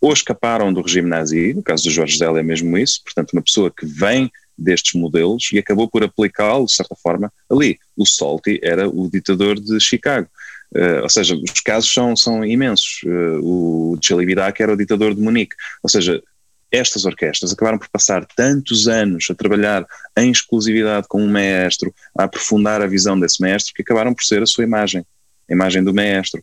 [0.00, 3.42] ou escaparam do regime nazi, no caso do Jorge Zell é mesmo isso, portanto uma
[3.42, 7.78] pessoa que vem destes modelos e acabou por aplicá-lo, de certa forma, ali.
[7.96, 10.28] O Solti era o ditador de Chicago.
[10.74, 13.02] Uh, ou seja, os casos são, são imensos.
[13.04, 15.56] Uh, o Chalibidac era o ditador de Munique.
[15.82, 16.22] Ou seja,
[16.70, 19.84] estas orquestras acabaram por passar tantos anos a trabalhar
[20.16, 24.42] em exclusividade com um maestro, a aprofundar a visão desse maestro, que acabaram por ser
[24.42, 25.04] a sua imagem,
[25.50, 26.42] a imagem do maestro.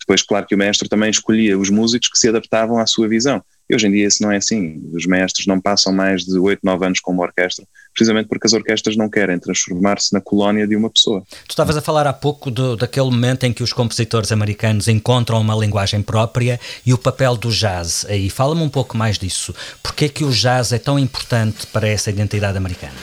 [0.00, 3.42] Depois, claro que o maestro também escolhia os músicos que se adaptavam à sua visão.
[3.68, 4.82] E hoje em dia isso não é assim.
[4.92, 8.52] Os maestros não passam mais de 8, 9 anos com uma orquestra, precisamente porque as
[8.52, 11.22] orquestras não querem transformar-se na colónia de uma pessoa.
[11.46, 15.40] Tu estavas a falar há pouco do, daquele momento em que os compositores americanos encontram
[15.40, 18.06] uma linguagem própria e o papel do jazz.
[18.08, 19.54] Aí fala-me um pouco mais disso.
[19.82, 22.94] Porquê é que o jazz é tão importante para essa identidade americana?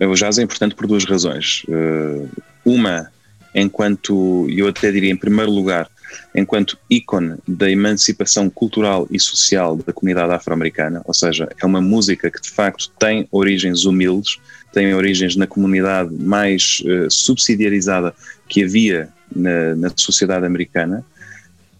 [0.00, 1.62] O jazz é importante por duas razões.
[1.68, 2.28] Uh,
[2.64, 3.10] uma
[3.54, 5.88] enquanto, eu até diria em primeiro lugar,
[6.34, 12.30] enquanto ícone da emancipação cultural e social da comunidade afro-americana, ou seja, é uma música
[12.30, 14.38] que de facto tem origens humildes,
[14.72, 18.14] tem origens na comunidade mais uh, subsidiarizada
[18.48, 21.04] que havia na, na sociedade americana.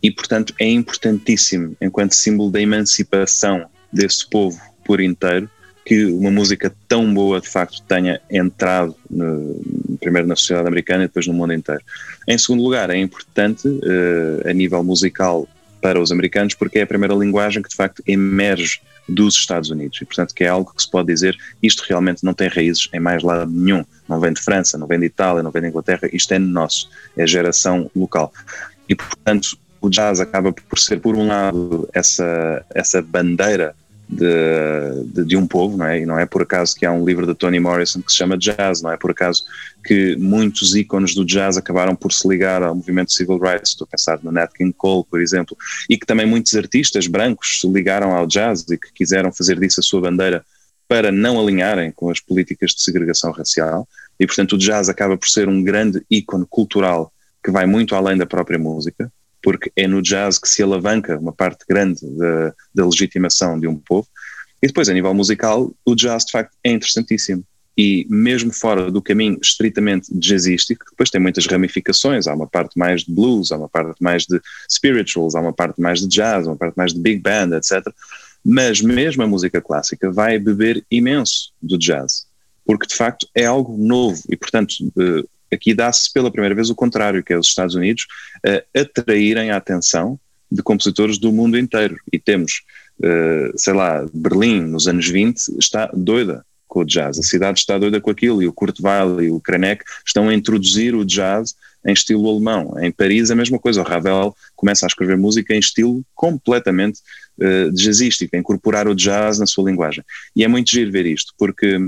[0.03, 5.49] E, portanto, é importantíssimo enquanto símbolo da emancipação desse povo por inteiro
[5.85, 9.61] que uma música tão boa de facto tenha entrado no,
[9.96, 11.83] primeiro na sociedade americana e depois no mundo inteiro.
[12.26, 15.48] Em segundo lugar, é importante uh, a nível musical
[15.80, 20.00] para os americanos porque é a primeira linguagem que de facto emerge dos Estados Unidos.
[20.00, 23.00] E portanto que é algo que se pode dizer isto realmente não tem raízes em
[23.00, 26.09] mais lado nenhum, não vem de França, não vem de Itália, não vem de Inglaterra,
[26.11, 28.33] isto é nosso, é geração local.
[28.88, 33.74] E portanto o jazz acaba por ser por um lado essa, essa bandeira
[34.08, 36.00] de, de, de, um povo, não é?
[36.00, 38.36] E não é por acaso que há um livro de Toni Morrison que se chama
[38.36, 39.44] Jazz, não é por acaso
[39.84, 43.90] que muitos ícones do jazz acabaram por se ligar ao movimento civil rights, estou a
[43.90, 45.56] pensar no Nat King Cole, por exemplo,
[45.88, 49.80] e que também muitos artistas brancos se ligaram ao jazz e que quiseram fazer disso
[49.80, 50.44] a sua bandeira
[50.86, 53.88] para não alinharem com as políticas de segregação racial,
[54.20, 57.12] e portanto o jazz acaba por ser um grande ícone cultural
[57.42, 59.10] que vai muito além da própria música,
[59.44, 63.76] porque é no jazz que se alavanca uma parte grande da, da legitimação de um
[63.76, 64.09] povo.
[64.62, 67.44] E depois, a nível musical, o jazz de facto é interessantíssimo.
[67.76, 72.26] E mesmo fora do caminho estritamente jazzístico, depois tem muitas ramificações.
[72.26, 75.78] Há uma parte mais de blues, há uma parte mais de spirituals, há uma parte
[75.78, 77.87] mais de jazz, uma parte mais de big band, etc.
[78.42, 82.26] Mas mesmo a música clássica vai beber imenso do jazz,
[82.64, 86.74] porque de facto é algo novo e, portanto, eh, Aqui dá-se pela primeira vez o
[86.74, 88.06] contrário, que é os Estados Unidos
[88.46, 90.18] uh, atraírem a atenção
[90.50, 91.96] de compositores do mundo inteiro.
[92.12, 92.62] E temos,
[92.98, 97.18] uh, sei lá, Berlim, nos anos 20, está doida com o jazz.
[97.18, 100.34] A cidade está doida com aquilo e o Kurt Weill e o Krenek estão a
[100.34, 101.54] introduzir o jazz
[101.86, 102.74] em estilo alemão.
[102.80, 107.00] Em Paris a mesma coisa, o Ravel começa a escrever música em estilo completamente
[107.38, 110.02] uh, jazzístico, a incorporar o jazz na sua linguagem.
[110.34, 111.78] E é muito giro ver isto, porque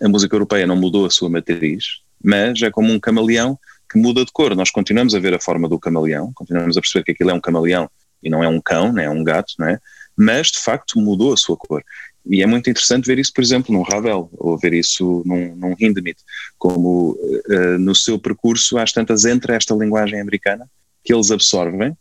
[0.00, 3.58] a música europeia não mudou a sua matriz, mas é como um camaleão
[3.90, 4.54] que muda de cor.
[4.56, 7.40] Nós continuamos a ver a forma do camaleão, continuamos a perceber que aquilo é um
[7.40, 7.90] camaleão
[8.22, 9.78] e não é um cão, nem é um gato, não é?
[10.16, 11.82] Mas de facto mudou a sua cor.
[12.24, 15.74] E é muito interessante ver isso, por exemplo, num Ravel, ou ver isso num, num
[15.78, 16.18] Hindemith,
[16.56, 20.70] como uh, no seu percurso, às tantas, entre esta linguagem americana,
[21.04, 21.96] que eles absorvem,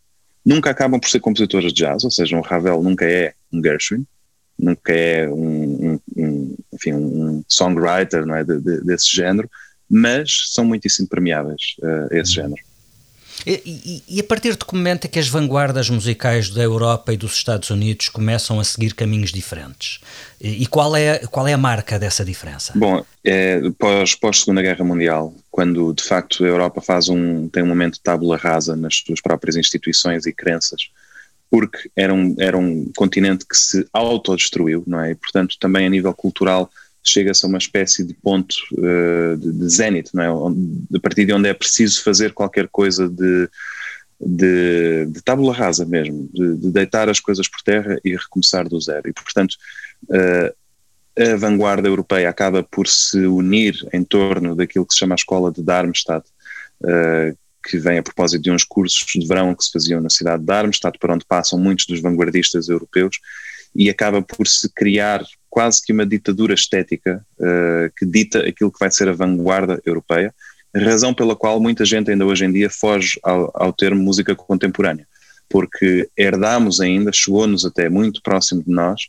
[0.46, 4.06] nunca acabam por ser compositores de jazz, ou seja, um Ravel nunca é um Gershwin,
[4.58, 9.50] nunca é um, um, um enfim, um songwriter não é, de, de, desse género,
[9.92, 12.62] mas são muitíssimo permeáveis uh, a esse género.
[13.46, 17.12] E, e, e, a partir de que momento é que as vanguardas musicais da Europa
[17.12, 20.00] e dos Estados Unidos começam a seguir caminhos diferentes?
[20.40, 22.74] E, e qual, é, qual é a marca dessa diferença?
[22.76, 27.64] Bom, é, pós, pós Segunda Guerra Mundial, quando de facto a Europa faz um, tem
[27.64, 30.90] um momento de tábula rasa nas suas próprias instituições e crenças,
[31.50, 35.12] porque era um, era um continente que se autodestruiu, não é?
[35.12, 36.70] E, portanto, também a nível cultural
[37.04, 40.98] chega-se a uma espécie de ponto uh, de, de não é?
[40.98, 43.50] A partir de onde é preciso fazer qualquer coisa de,
[44.20, 48.80] de, de tábula rasa mesmo, de, de, deitar as coisas por terra e recomeçar do
[48.80, 49.10] zero.
[49.10, 49.56] E, portanto,
[50.04, 50.54] uh,
[51.20, 55.52] a vanguarda europeia acaba por se unir em torno daquilo que se chama a Escola
[55.52, 56.28] de Darmstadt,
[56.82, 60.42] uh, que vem a propósito de uns cursos de verão que se faziam na cidade
[60.42, 63.20] de Darmstadt, para onde passam muitos dos vanguardistas europeus,
[63.76, 68.80] e acaba por se criar quase que uma ditadura estética uh, que dita aquilo que
[68.80, 70.34] vai ser a vanguarda europeia,
[70.74, 75.06] razão pela qual muita gente ainda hoje em dia foge ao, ao termo música contemporânea,
[75.50, 79.02] porque herdamos ainda, chegou-nos até muito próximo de nós,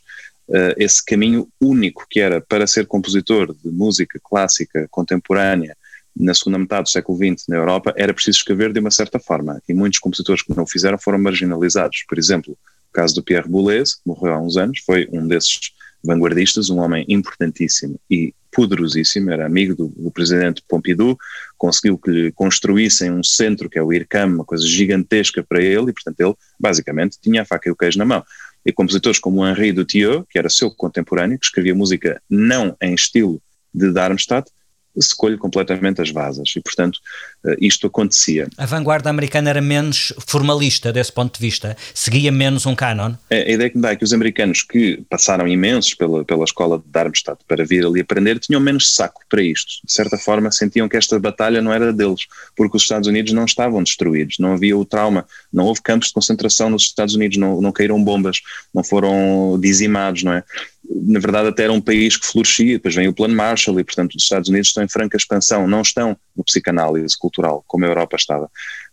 [0.49, 5.77] uh, esse caminho único que era para ser compositor de música clássica contemporânea
[6.15, 9.61] na segunda metade do século XX na Europa, era preciso escrever de uma certa forma,
[9.67, 12.03] e muitos compositores que não o fizeram foram marginalizados.
[12.07, 15.71] Por exemplo, o caso do Pierre Boulez, que morreu há uns anos, foi um desses
[16.03, 21.17] vanguardistas, um homem importantíssimo e poderosíssimo, era amigo do, do, presidente Pompidou,
[21.57, 25.89] conseguiu que lhe construíssem um centro que é o IRCAM, uma coisa gigantesca para ele,
[25.89, 28.23] e portanto ele basicamente tinha a faca e o queijo na mão.
[28.65, 33.41] E compositores como Henri Dutilleux, que era seu contemporâneo, que escrevia música não em estilo
[33.73, 34.49] de Darmstadt,
[34.99, 36.99] se completamente as vasas e, portanto,
[37.45, 38.47] eh, isto acontecia.
[38.57, 43.13] A vanguarda americana era menos formalista desse ponto de vista, seguia menos um canon?
[43.31, 46.43] A, a ideia que me dá é que os americanos que passaram imensos pela, pela
[46.43, 49.73] escola de Darmstadt para vir ali aprender tinham menos saco para isto.
[49.83, 53.45] De certa forma, sentiam que esta batalha não era deles, porque os Estados Unidos não
[53.45, 57.61] estavam destruídos, não havia o trauma, não houve campos de concentração nos Estados Unidos, não,
[57.61, 58.41] não caíram bombas,
[58.73, 60.43] não foram dizimados, não é?
[60.89, 64.15] Na verdade até era um país que florescia, depois vem o plano Marshall e portanto
[64.15, 68.15] os Estados Unidos estão em franca expansão, não estão no psicanálise cultural como a Europa
[68.17, 68.49] estava.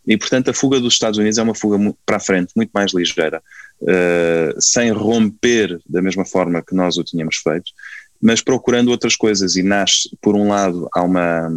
[0.07, 2.92] E portanto a fuga dos Estados Unidos é uma fuga para a frente, muito mais
[2.92, 3.42] ligeira,
[3.83, 7.72] uh, sem romper da mesma forma que nós o tínhamos feito,
[8.20, 11.50] mas procurando outras coisas e nasce, por um lado, há uma,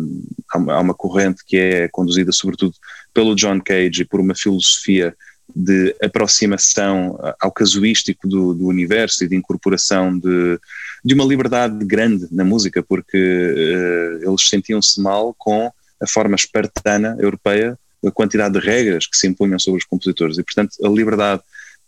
[0.51, 2.73] há uma, corrente que é conduzida sobretudo
[3.13, 5.13] pelo John Cage e por uma filosofia
[5.55, 10.59] de aproximação ao casuístico do, do universo e de incorporação de,
[11.03, 17.15] de uma liberdade grande na música, porque uh, eles sentiam-se mal com a forma espartana
[17.19, 20.37] europeia, a quantidade de regras que se impunham sobre os compositores.
[20.37, 21.41] E, portanto, a liberdade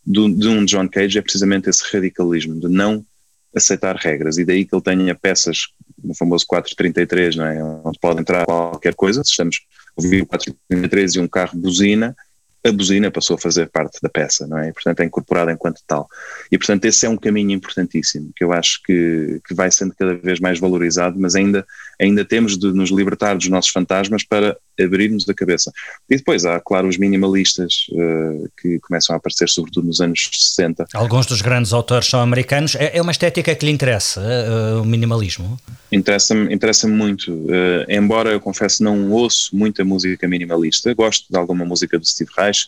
[0.05, 3.05] do, de um John Cage é precisamente esse radicalismo, de não
[3.53, 4.37] aceitar regras.
[4.37, 5.67] E daí que ele tenha peças
[6.03, 7.63] no famoso 433, não é?
[7.63, 9.61] onde pode entrar qualquer coisa, se estamos
[9.97, 12.15] a ouvir o 433 e um carro buzina,
[12.65, 14.69] a buzina passou a fazer parte da peça, não é?
[14.69, 16.10] E, portanto, é incorporada enquanto tal.
[16.51, 20.15] E, portanto, esse é um caminho importantíssimo, que eu acho que, que vai sendo cada
[20.15, 21.65] vez mais valorizado, mas ainda,
[21.99, 25.71] ainda temos de nos libertar dos nossos fantasmas para abrirmos a cabeça.
[26.10, 30.86] E depois há, claro, os minimalistas uh, que começam a aparecer, sobretudo nos anos 60.
[30.93, 32.75] Alguns dos grandes autores são americanos.
[32.75, 35.58] É, é uma estética que lhe interessa, uh, o minimalismo?
[35.91, 37.31] Interessa-me interessa muito.
[37.31, 42.31] Uh, embora eu confesso não ouço muita música minimalista, gosto de alguma música do Steve
[42.38, 42.67] Reich,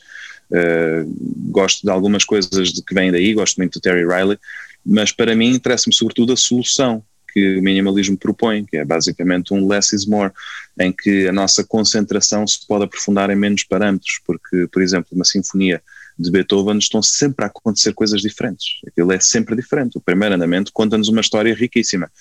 [1.49, 4.37] gosto de algumas coisas de que vêm daí, gosto muito do Terry Riley,
[4.85, 7.03] mas para mim interessa-me sobretudo a solução
[7.37, 10.31] que o minimalismo propõe, que é basicamente um less is more,
[10.79, 15.23] em que a nossa concentração se pode aprofundar em menos parâmetros, porque, por exemplo, uma
[15.23, 15.79] sinfonia
[16.17, 18.79] de Beethoven estão sempre a acontecer coisas diferentes.
[18.87, 19.99] Aquilo é sempre diferente.
[19.99, 22.11] O primeiro andamento conta-nos uma história riquíssima.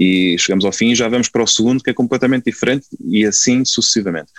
[0.00, 3.24] E chegamos ao fim e já vamos para o segundo, que é completamente diferente, e
[3.24, 4.32] assim sucessivamente.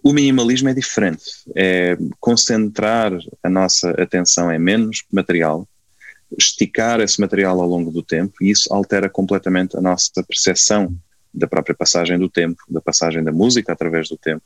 [0.00, 1.24] O minimalismo é diferente.
[1.56, 5.68] É concentrar a nossa atenção em menos material,
[6.36, 10.94] esticar esse material ao longo do tempo e isso altera completamente a nossa percepção
[11.36, 14.42] da própria passagem do tempo, da passagem da música através do tempo.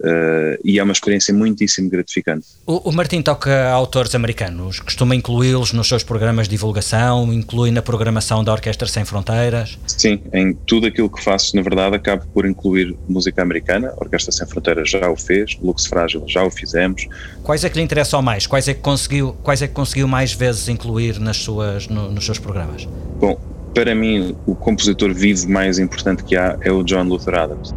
[0.00, 2.46] Uh, e é uma experiência muitíssimo gratificante.
[2.64, 7.82] O, o Martim toca autores americanos, costuma incluí-los nos seus programas de divulgação, inclui na
[7.82, 9.76] programação da Orquestra Sem Fronteiras?
[9.88, 13.88] Sim, em tudo aquilo que faço, na verdade, acabo por incluir música americana.
[13.88, 17.08] A Orquestra Sem Fronteiras já o fez, Lux Frágil já o fizemos.
[17.42, 18.46] Quais é que lhe interessam mais?
[18.46, 22.24] Quais é que conseguiu, quais é que conseguiu mais vezes incluir nas suas, no, nos
[22.24, 22.86] seus programas?
[23.18, 27.74] Bom, para mim, o compositor vivo mais importante que há é o John Luther Adams.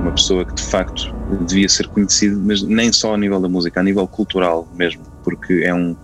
[0.00, 1.14] uma uma pessoa que de facto
[1.46, 5.62] devia ser conhecido, mas nem só a nível da música, a nível cultural mesmo, porque
[5.64, 5.96] é um,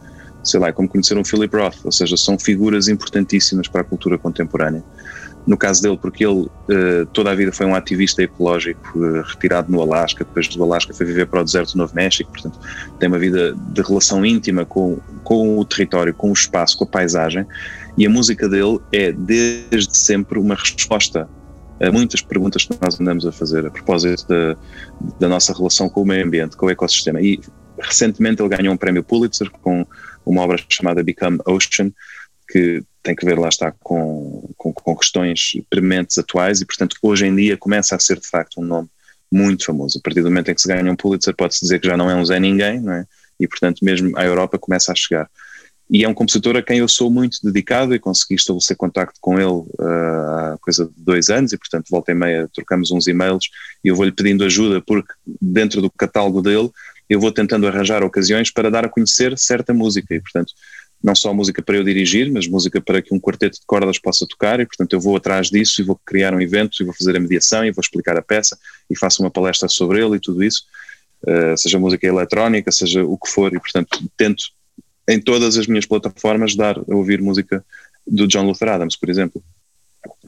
[0.46, 3.84] sei lá, é como conhecer um Philip Roth, ou seja, são figuras importantíssimas para a
[3.84, 4.82] cultura contemporânea.
[5.46, 9.70] No caso dele, porque ele uh, toda a vida foi um ativista ecológico, uh, retirado
[9.70, 12.58] no Alasca, depois do Alasca foi viver para o deserto do Novo México, portanto
[12.98, 16.86] tem uma vida de relação íntima com, com o território, com o espaço, com a
[16.88, 17.46] paisagem,
[17.96, 21.28] e a música dele é desde sempre uma resposta
[21.80, 24.56] a muitas perguntas que nós andamos a fazer a propósito da,
[25.20, 27.20] da nossa relação com o meio ambiente, com o ecossistema.
[27.20, 27.40] E
[27.78, 29.86] recentemente ele ganhou um prémio Pulitzer com
[30.26, 31.92] uma obra chamada Become Ocean,
[32.48, 37.26] que tem que ver, lá está, com, com, com, questões prementes atuais e, portanto, hoje
[37.26, 38.88] em dia começa a ser de facto um nome
[39.30, 39.98] muito famoso.
[39.98, 42.10] A partir do momento em que se ganha um Pulitzer, pode-se dizer que já não
[42.10, 43.06] é um Zé Ninguém, não é?
[43.38, 45.28] E, portanto, mesmo a Europa começa a chegar.
[45.88, 49.38] E é um compositor a quem eu sou muito dedicado e consegui estabelecer contacto com
[49.38, 53.48] ele uh, há coisa de dois anos e, portanto, volta e meia trocamos uns e-mails
[53.84, 56.70] e eu vou-lhe pedindo ajuda porque dentro do catálogo dele
[57.08, 60.52] eu vou tentando arranjar ocasiões para dar a conhecer certa música e, portanto,
[61.02, 64.26] não só música para eu dirigir, mas música para que um quarteto de cordas possa
[64.26, 67.16] tocar e, portanto, eu vou atrás disso e vou criar um evento e vou fazer
[67.16, 68.58] a mediação e vou explicar a peça
[68.90, 70.64] e faço uma palestra sobre ele e tudo isso,
[71.22, 74.44] uh, seja música eletrónica, seja o que for e, portanto, tento
[75.08, 77.64] em todas as minhas plataformas dar a ouvir música
[78.06, 79.42] do John Luther Adams, por exemplo,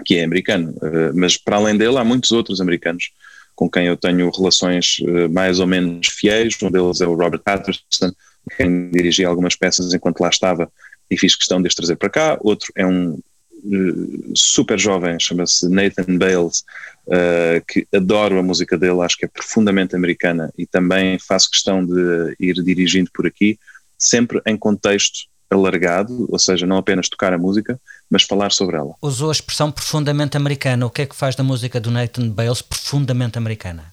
[0.05, 3.11] que é americano, uh, mas para além dele há muitos outros americanos
[3.59, 7.41] com quem eu tenho relações uh, mais ou menos fiéis, um deles é o Robert
[7.41, 8.13] Patterson,
[8.57, 10.71] quem dirigi algumas peças enquanto lá estava
[11.11, 12.39] e fiz questão de os trazer para cá.
[12.41, 16.63] Outro é um uh, super jovem, chama-se Nathan Bales,
[17.09, 21.85] uh, que adoro a música dele, acho que é profundamente americana e também faço questão
[21.85, 23.59] de ir dirigindo por aqui,
[23.99, 27.81] sempre em contexto alargado, ou seja, não apenas tocar a música,
[28.11, 28.95] mas falar sobre ela.
[29.03, 30.87] Usou a expressão profundamente americana.
[30.87, 33.93] O que é que faz da música do Nathan Bales profundamente americana?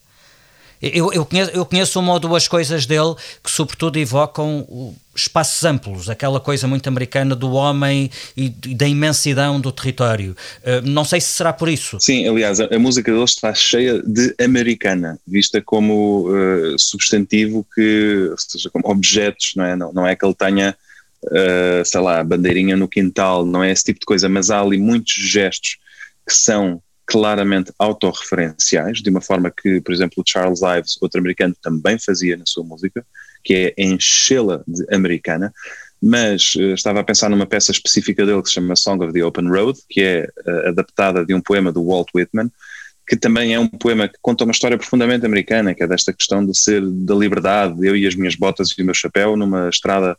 [0.82, 6.10] Eu, eu, conheço, eu conheço uma ou duas coisas dele que, sobretudo, evocam espaços amplos,
[6.10, 10.36] aquela coisa muito americana do homem e da imensidão do território.
[10.62, 11.98] Uh, não sei se será por isso.
[12.02, 18.28] Sim, aliás, a, a, música dele está cheia de americana, vista como uh, substantivo que,
[18.30, 19.76] ou seja, como objetos, não é?
[19.76, 20.76] Não, não é que ele tenha,
[21.26, 24.78] uh, sei lá, bandeirinha no quintal, não é esse tipo de coisa, mas há ali
[24.78, 25.78] muitos gestos
[26.28, 32.00] que são claramente autorreferenciais, de uma forma que, por exemplo, Charles Ives, outro americano, também
[32.00, 33.06] fazia na sua música,
[33.44, 35.54] que é enchê-la de americana,
[36.02, 39.24] mas uh, estava a pensar numa peça específica dele que se chama Song of the
[39.24, 42.52] Open Road, que é uh, adaptada de um poema do Walt Whitman,
[43.08, 46.44] que também é um poema que conta uma história profundamente americana, que é desta questão
[46.44, 50.18] de ser da liberdade, eu e as minhas botas e o meu chapéu numa estrada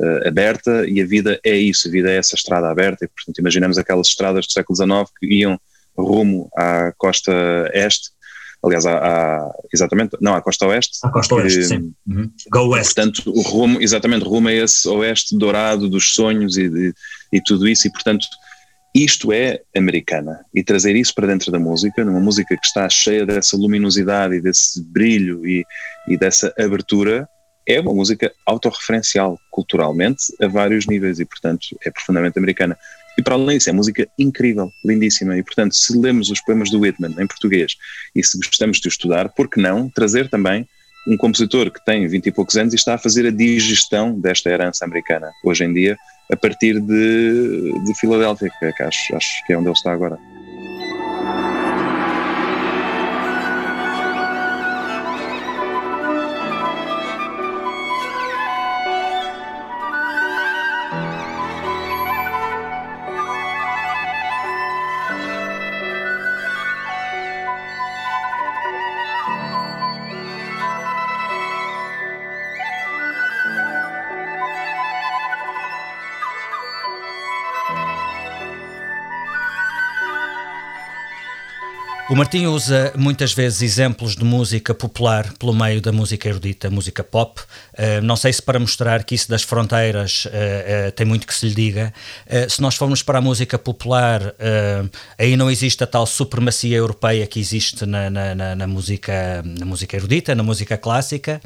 [0.00, 3.38] uh, aberta, e a vida é isso, a vida é essa estrada aberta, e portanto
[3.38, 5.60] imaginamos aquelas estradas do século XIX que iam
[5.96, 7.32] rumo à costa
[7.72, 8.10] este,
[8.62, 10.98] aliás, à, à, exatamente, não, à costa oeste.
[11.02, 11.92] À costa oeste, sim.
[12.06, 12.30] Uhum.
[12.50, 12.94] Go west.
[12.94, 16.94] Portanto, o rumo, exatamente, rumo a esse oeste dourado dos sonhos e, de,
[17.32, 18.26] e tudo isso, e portanto,
[18.94, 20.40] isto é americana.
[20.54, 24.40] E trazer isso para dentro da música, numa música que está cheia dessa luminosidade e
[24.40, 25.64] desse brilho e,
[26.08, 27.28] e dessa abertura,
[27.68, 32.76] é uma música autorreferencial culturalmente a vários níveis e, portanto, é profundamente americana.
[33.18, 35.36] E para além disso, é música incrível, lindíssima.
[35.36, 37.72] E, portanto, se lemos os poemas do Whitman em português
[38.14, 40.66] e se gostamos de estudar, por que não trazer também
[41.06, 44.50] um compositor que tem vinte e poucos anos e está a fazer a digestão desta
[44.50, 45.96] herança americana, hoje em dia,
[46.32, 50.18] a partir de, de Filadélfia, que acho, acho que é onde ele está agora.
[82.10, 87.04] O Martinho usa muitas vezes exemplos de música popular pelo meio da música erudita, música
[87.04, 87.38] pop.
[87.74, 90.28] Uh, não sei se para mostrar que isso das fronteiras uh,
[90.88, 91.92] uh, tem muito que se lhe diga.
[92.48, 94.34] se nós formos para a música popular,
[95.18, 99.66] aí não existe a tal supremacia europeia que existe na, na, na, na música, na
[99.66, 101.42] música erudita, na música clássica.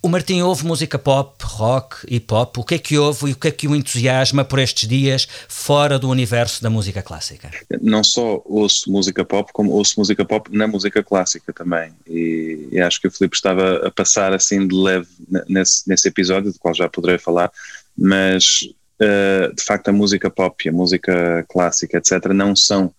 [0.00, 2.58] O Martim ouve música pop, rock, hip hop.
[2.58, 5.26] O que é que ouve e o que é que o entusiasma por estes dias
[5.48, 7.50] fora do universo da música clássica?
[7.80, 11.92] Não só ouço música pop, como ouço música pop na música clássica também.
[12.06, 15.08] E, e acho que o Filipe estava a passar assim de leve
[15.48, 17.50] nesse, nesse episódio, do qual já poderei falar,
[17.96, 18.60] mas
[19.02, 22.94] uh, de facto a música pop e a música clássica, etc., não são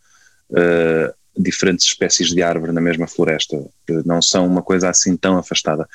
[0.49, 3.65] uh, diferentes espécies de árvore na mesma floresta,
[4.05, 5.87] não são uma coisa assim tão afastada.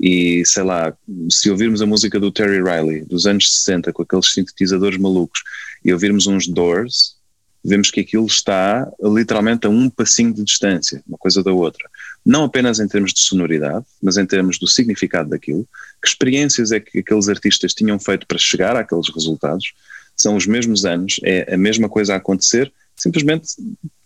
[0.00, 0.94] E sei lá,
[1.28, 5.42] se ouvirmos a música do Terry Riley dos anos 60 com aqueles sintetizadores malucos
[5.84, 7.16] e ouvirmos uns Doors,
[7.64, 11.88] vemos que aquilo está literalmente a um passinho de distância, uma coisa da outra.
[12.24, 15.66] Não apenas em termos de sonoridade, mas em termos do significado daquilo,
[16.00, 19.74] que experiências é que aqueles artistas tinham feito para chegar àqueles resultados,
[20.16, 22.72] são os mesmos anos, é a mesma coisa a acontecer,
[23.02, 23.48] simplesmente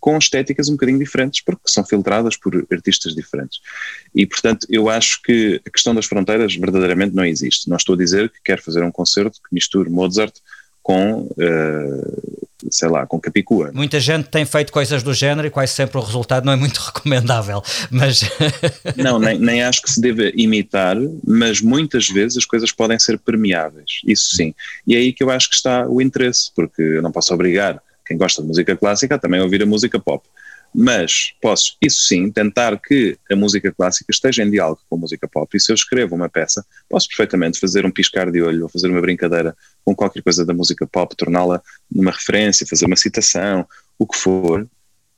[0.00, 3.60] com estéticas um bocadinho diferentes, porque são filtradas por artistas diferentes.
[4.14, 7.68] E, portanto, eu acho que a questão das fronteiras verdadeiramente não existe.
[7.68, 10.34] Não estou a dizer que quero fazer um concerto que misture Mozart
[10.80, 13.72] com, uh, sei lá, com Capicua.
[13.74, 16.78] Muita gente tem feito coisas do género e quase sempre o resultado não é muito
[16.86, 18.20] recomendável, mas...
[18.96, 23.18] não, nem, nem acho que se deva imitar, mas muitas vezes as coisas podem ser
[23.18, 24.54] permeáveis, isso sim.
[24.86, 27.82] E é aí que eu acho que está o interesse, porque eu não posso obrigar
[28.06, 30.26] quem gosta de música clássica também ouvir a música pop
[30.78, 35.26] mas posso, isso sim, tentar que a música clássica esteja em diálogo com a música
[35.26, 35.56] pop.
[35.56, 38.88] E se eu escrevo uma peça, posso perfeitamente fazer um piscar de olho ou fazer
[38.88, 43.66] uma brincadeira com qualquer coisa da música pop, torná-la numa referência, fazer uma citação,
[43.98, 44.68] o que for.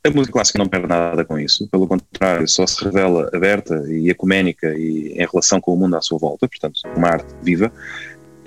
[0.06, 4.08] A música clássica não perde nada com isso, pelo contrário, só se revela aberta e
[4.08, 7.72] ecuménica e em relação com o mundo à sua volta, portanto, uma arte viva.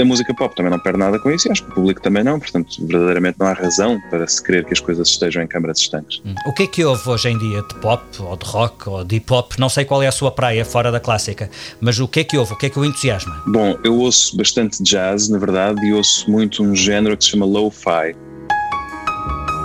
[0.01, 2.23] A música pop também não perde nada com isso e acho que o público também
[2.23, 5.77] não, portanto, verdadeiramente não há razão para se crer que as coisas estejam em câmaras
[5.77, 6.19] distantes.
[6.25, 6.33] Hum.
[6.47, 9.17] O que é que houve hoje em dia de pop, ou de rock, ou de
[9.17, 9.53] hip hop?
[9.59, 12.35] Não sei qual é a sua praia fora da clássica, mas o que é que
[12.35, 12.53] houve?
[12.53, 13.43] O que é que o entusiasma?
[13.45, 17.45] Bom, eu ouço bastante jazz, na verdade, e ouço muito um género que se chama
[17.45, 18.15] lo-fi.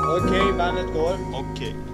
[0.08, 1.16] Ok, bandet går.
[1.32, 1.85] Ok.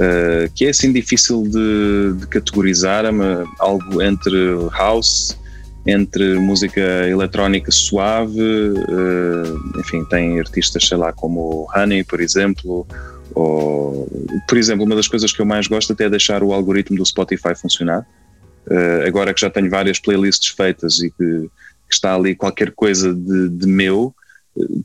[0.00, 3.10] Uh, que é assim difícil de, de categorizar, é
[3.58, 4.36] algo entre
[4.72, 5.38] house,
[5.86, 12.86] entre música eletrónica suave, uh, enfim, tem artistas, sei lá, como Honey, por exemplo,
[13.34, 14.08] ou,
[14.48, 17.06] por exemplo, uma das coisas que eu mais gosto até é deixar o algoritmo do
[17.06, 18.06] Spotify funcionar.
[18.66, 21.50] Uh, agora que já tenho várias playlists feitas e que,
[21.88, 24.14] que está ali qualquer coisa de, de meu,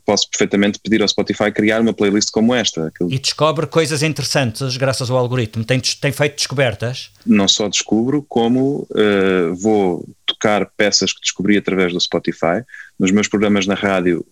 [0.04, 2.92] posso perfeitamente pedir ao Spotify criar uma playlist como esta.
[3.08, 5.64] E descobre coisas interessantes graças ao algoritmo.
[5.64, 7.10] Tem, tem feito descobertas?
[7.24, 12.64] Não só descubro, como uh, vou tocar peças que descobri através do Spotify.
[12.98, 14.24] Nos meus programas na rádio,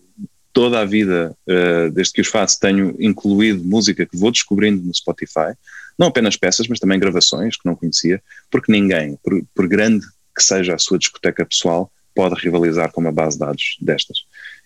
[0.53, 4.93] toda a vida, uh, desde que os faço, tenho incluído música que vou descobrindo no
[4.93, 5.53] Spotify.
[5.97, 10.05] Não apenas peças, mas também gravações que não conhecia, porque ninguém, por, por grande
[10.35, 14.19] que seja a sua discoteca pessoal, pode rivalizar com uma base de dados destas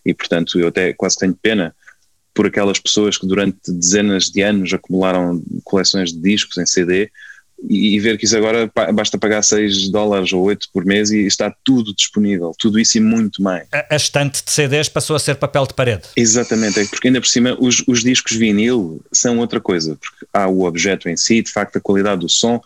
[0.05, 1.75] e portanto eu até quase tenho pena
[2.33, 7.11] por aquelas pessoas que durante dezenas de anos acumularam coleções de discos em CD
[7.67, 11.25] e, e ver que isso agora basta pagar 6 dólares ou 8 por mês e
[11.25, 13.67] está tudo disponível, tudo isso e muito mais.
[13.71, 16.03] A, a estante de CDs passou a ser papel de parede.
[16.15, 20.47] Exatamente, é porque ainda por cima os, os discos vinil são outra coisa, porque há
[20.47, 22.61] o objeto em si, de facto a qualidade do som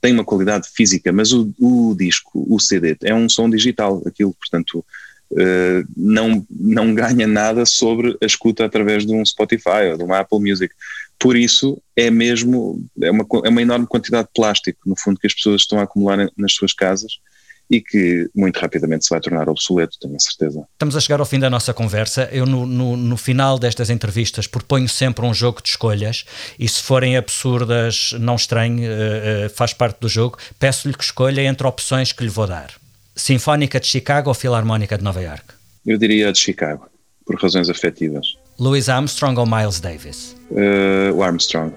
[0.00, 4.34] tem uma qualidade física, mas o, o disco, o CD, é um som digital, aquilo,
[4.34, 4.84] portanto
[5.34, 10.20] Uh, não, não ganha nada sobre a escuta através de um Spotify ou de uma
[10.20, 10.72] Apple Music.
[11.18, 15.26] Por isso, é mesmo é uma, é uma enorme quantidade de plástico, no fundo, que
[15.26, 17.18] as pessoas estão a acumular nas suas casas
[17.70, 20.66] e que muito rapidamente se vai tornar obsoleto, tenho a certeza.
[20.72, 22.28] Estamos a chegar ao fim da nossa conversa.
[22.30, 26.24] Eu, no, no, no, final destas entrevistas, proponho sempre um jogo de escolhas
[26.58, 30.38] e, se forem absurdas, não estranhe, uh, uh, faz parte do jogo.
[30.58, 32.70] Peço-lhe que escolha entre opções que lhe vou dar.
[33.16, 35.44] Sinfónica de Chicago ou Filarmónica de Nova York?
[35.86, 36.88] Eu diria a de Chicago,
[37.24, 38.36] por razões afetivas.
[38.58, 40.36] Louis Armstrong ou Miles Davis?
[40.50, 41.74] Uh, o Armstrong.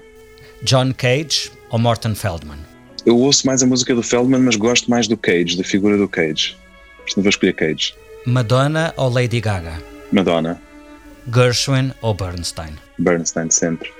[0.62, 2.58] John Cage ou Morton Feldman?
[3.06, 6.08] Eu ouço mais a música do Feldman, mas gosto mais do Cage, da figura do
[6.08, 6.56] Cage.
[6.96, 7.94] Portanto, vou escolher Cage.
[8.26, 9.80] Madonna ou Lady Gaga?
[10.10, 10.60] Madonna.
[11.32, 12.72] Gershwin ou Bernstein?
[12.98, 13.90] Bernstein, sempre.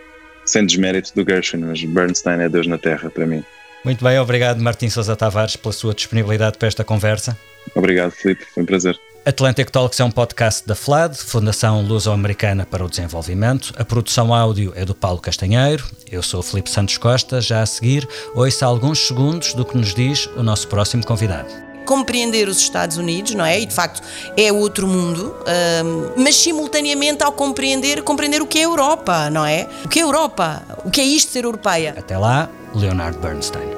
[0.44, 3.44] Sem desmérito do Gershwin, mas Bernstein é Deus na Terra para mim.
[3.84, 7.36] Muito bem, obrigado Martim Sousa Tavares pela sua disponibilidade para esta conversa.
[7.74, 8.98] Obrigado, Filipe, foi um prazer.
[9.24, 13.74] Atlantic Talks é um podcast da FLAD, Fundação Luso-Americana para o Desenvolvimento.
[13.76, 15.84] A produção áudio é do Paulo Castanheiro.
[16.10, 17.38] Eu sou o Filipe Santos Costa.
[17.38, 22.48] Já a seguir, ouça alguns segundos do que nos diz o nosso próximo convidado compreender
[22.48, 23.58] os Estados Unidos, não é?
[23.58, 24.02] E de facto
[24.36, 25.34] é outro mundo,
[26.18, 29.66] mas simultaneamente ao compreender, compreender o que é Europa, não é?
[29.86, 30.62] O que é Europa?
[30.84, 31.94] O que é isto ser europeia?
[31.98, 33.77] Até lá, Leonard Bernstein.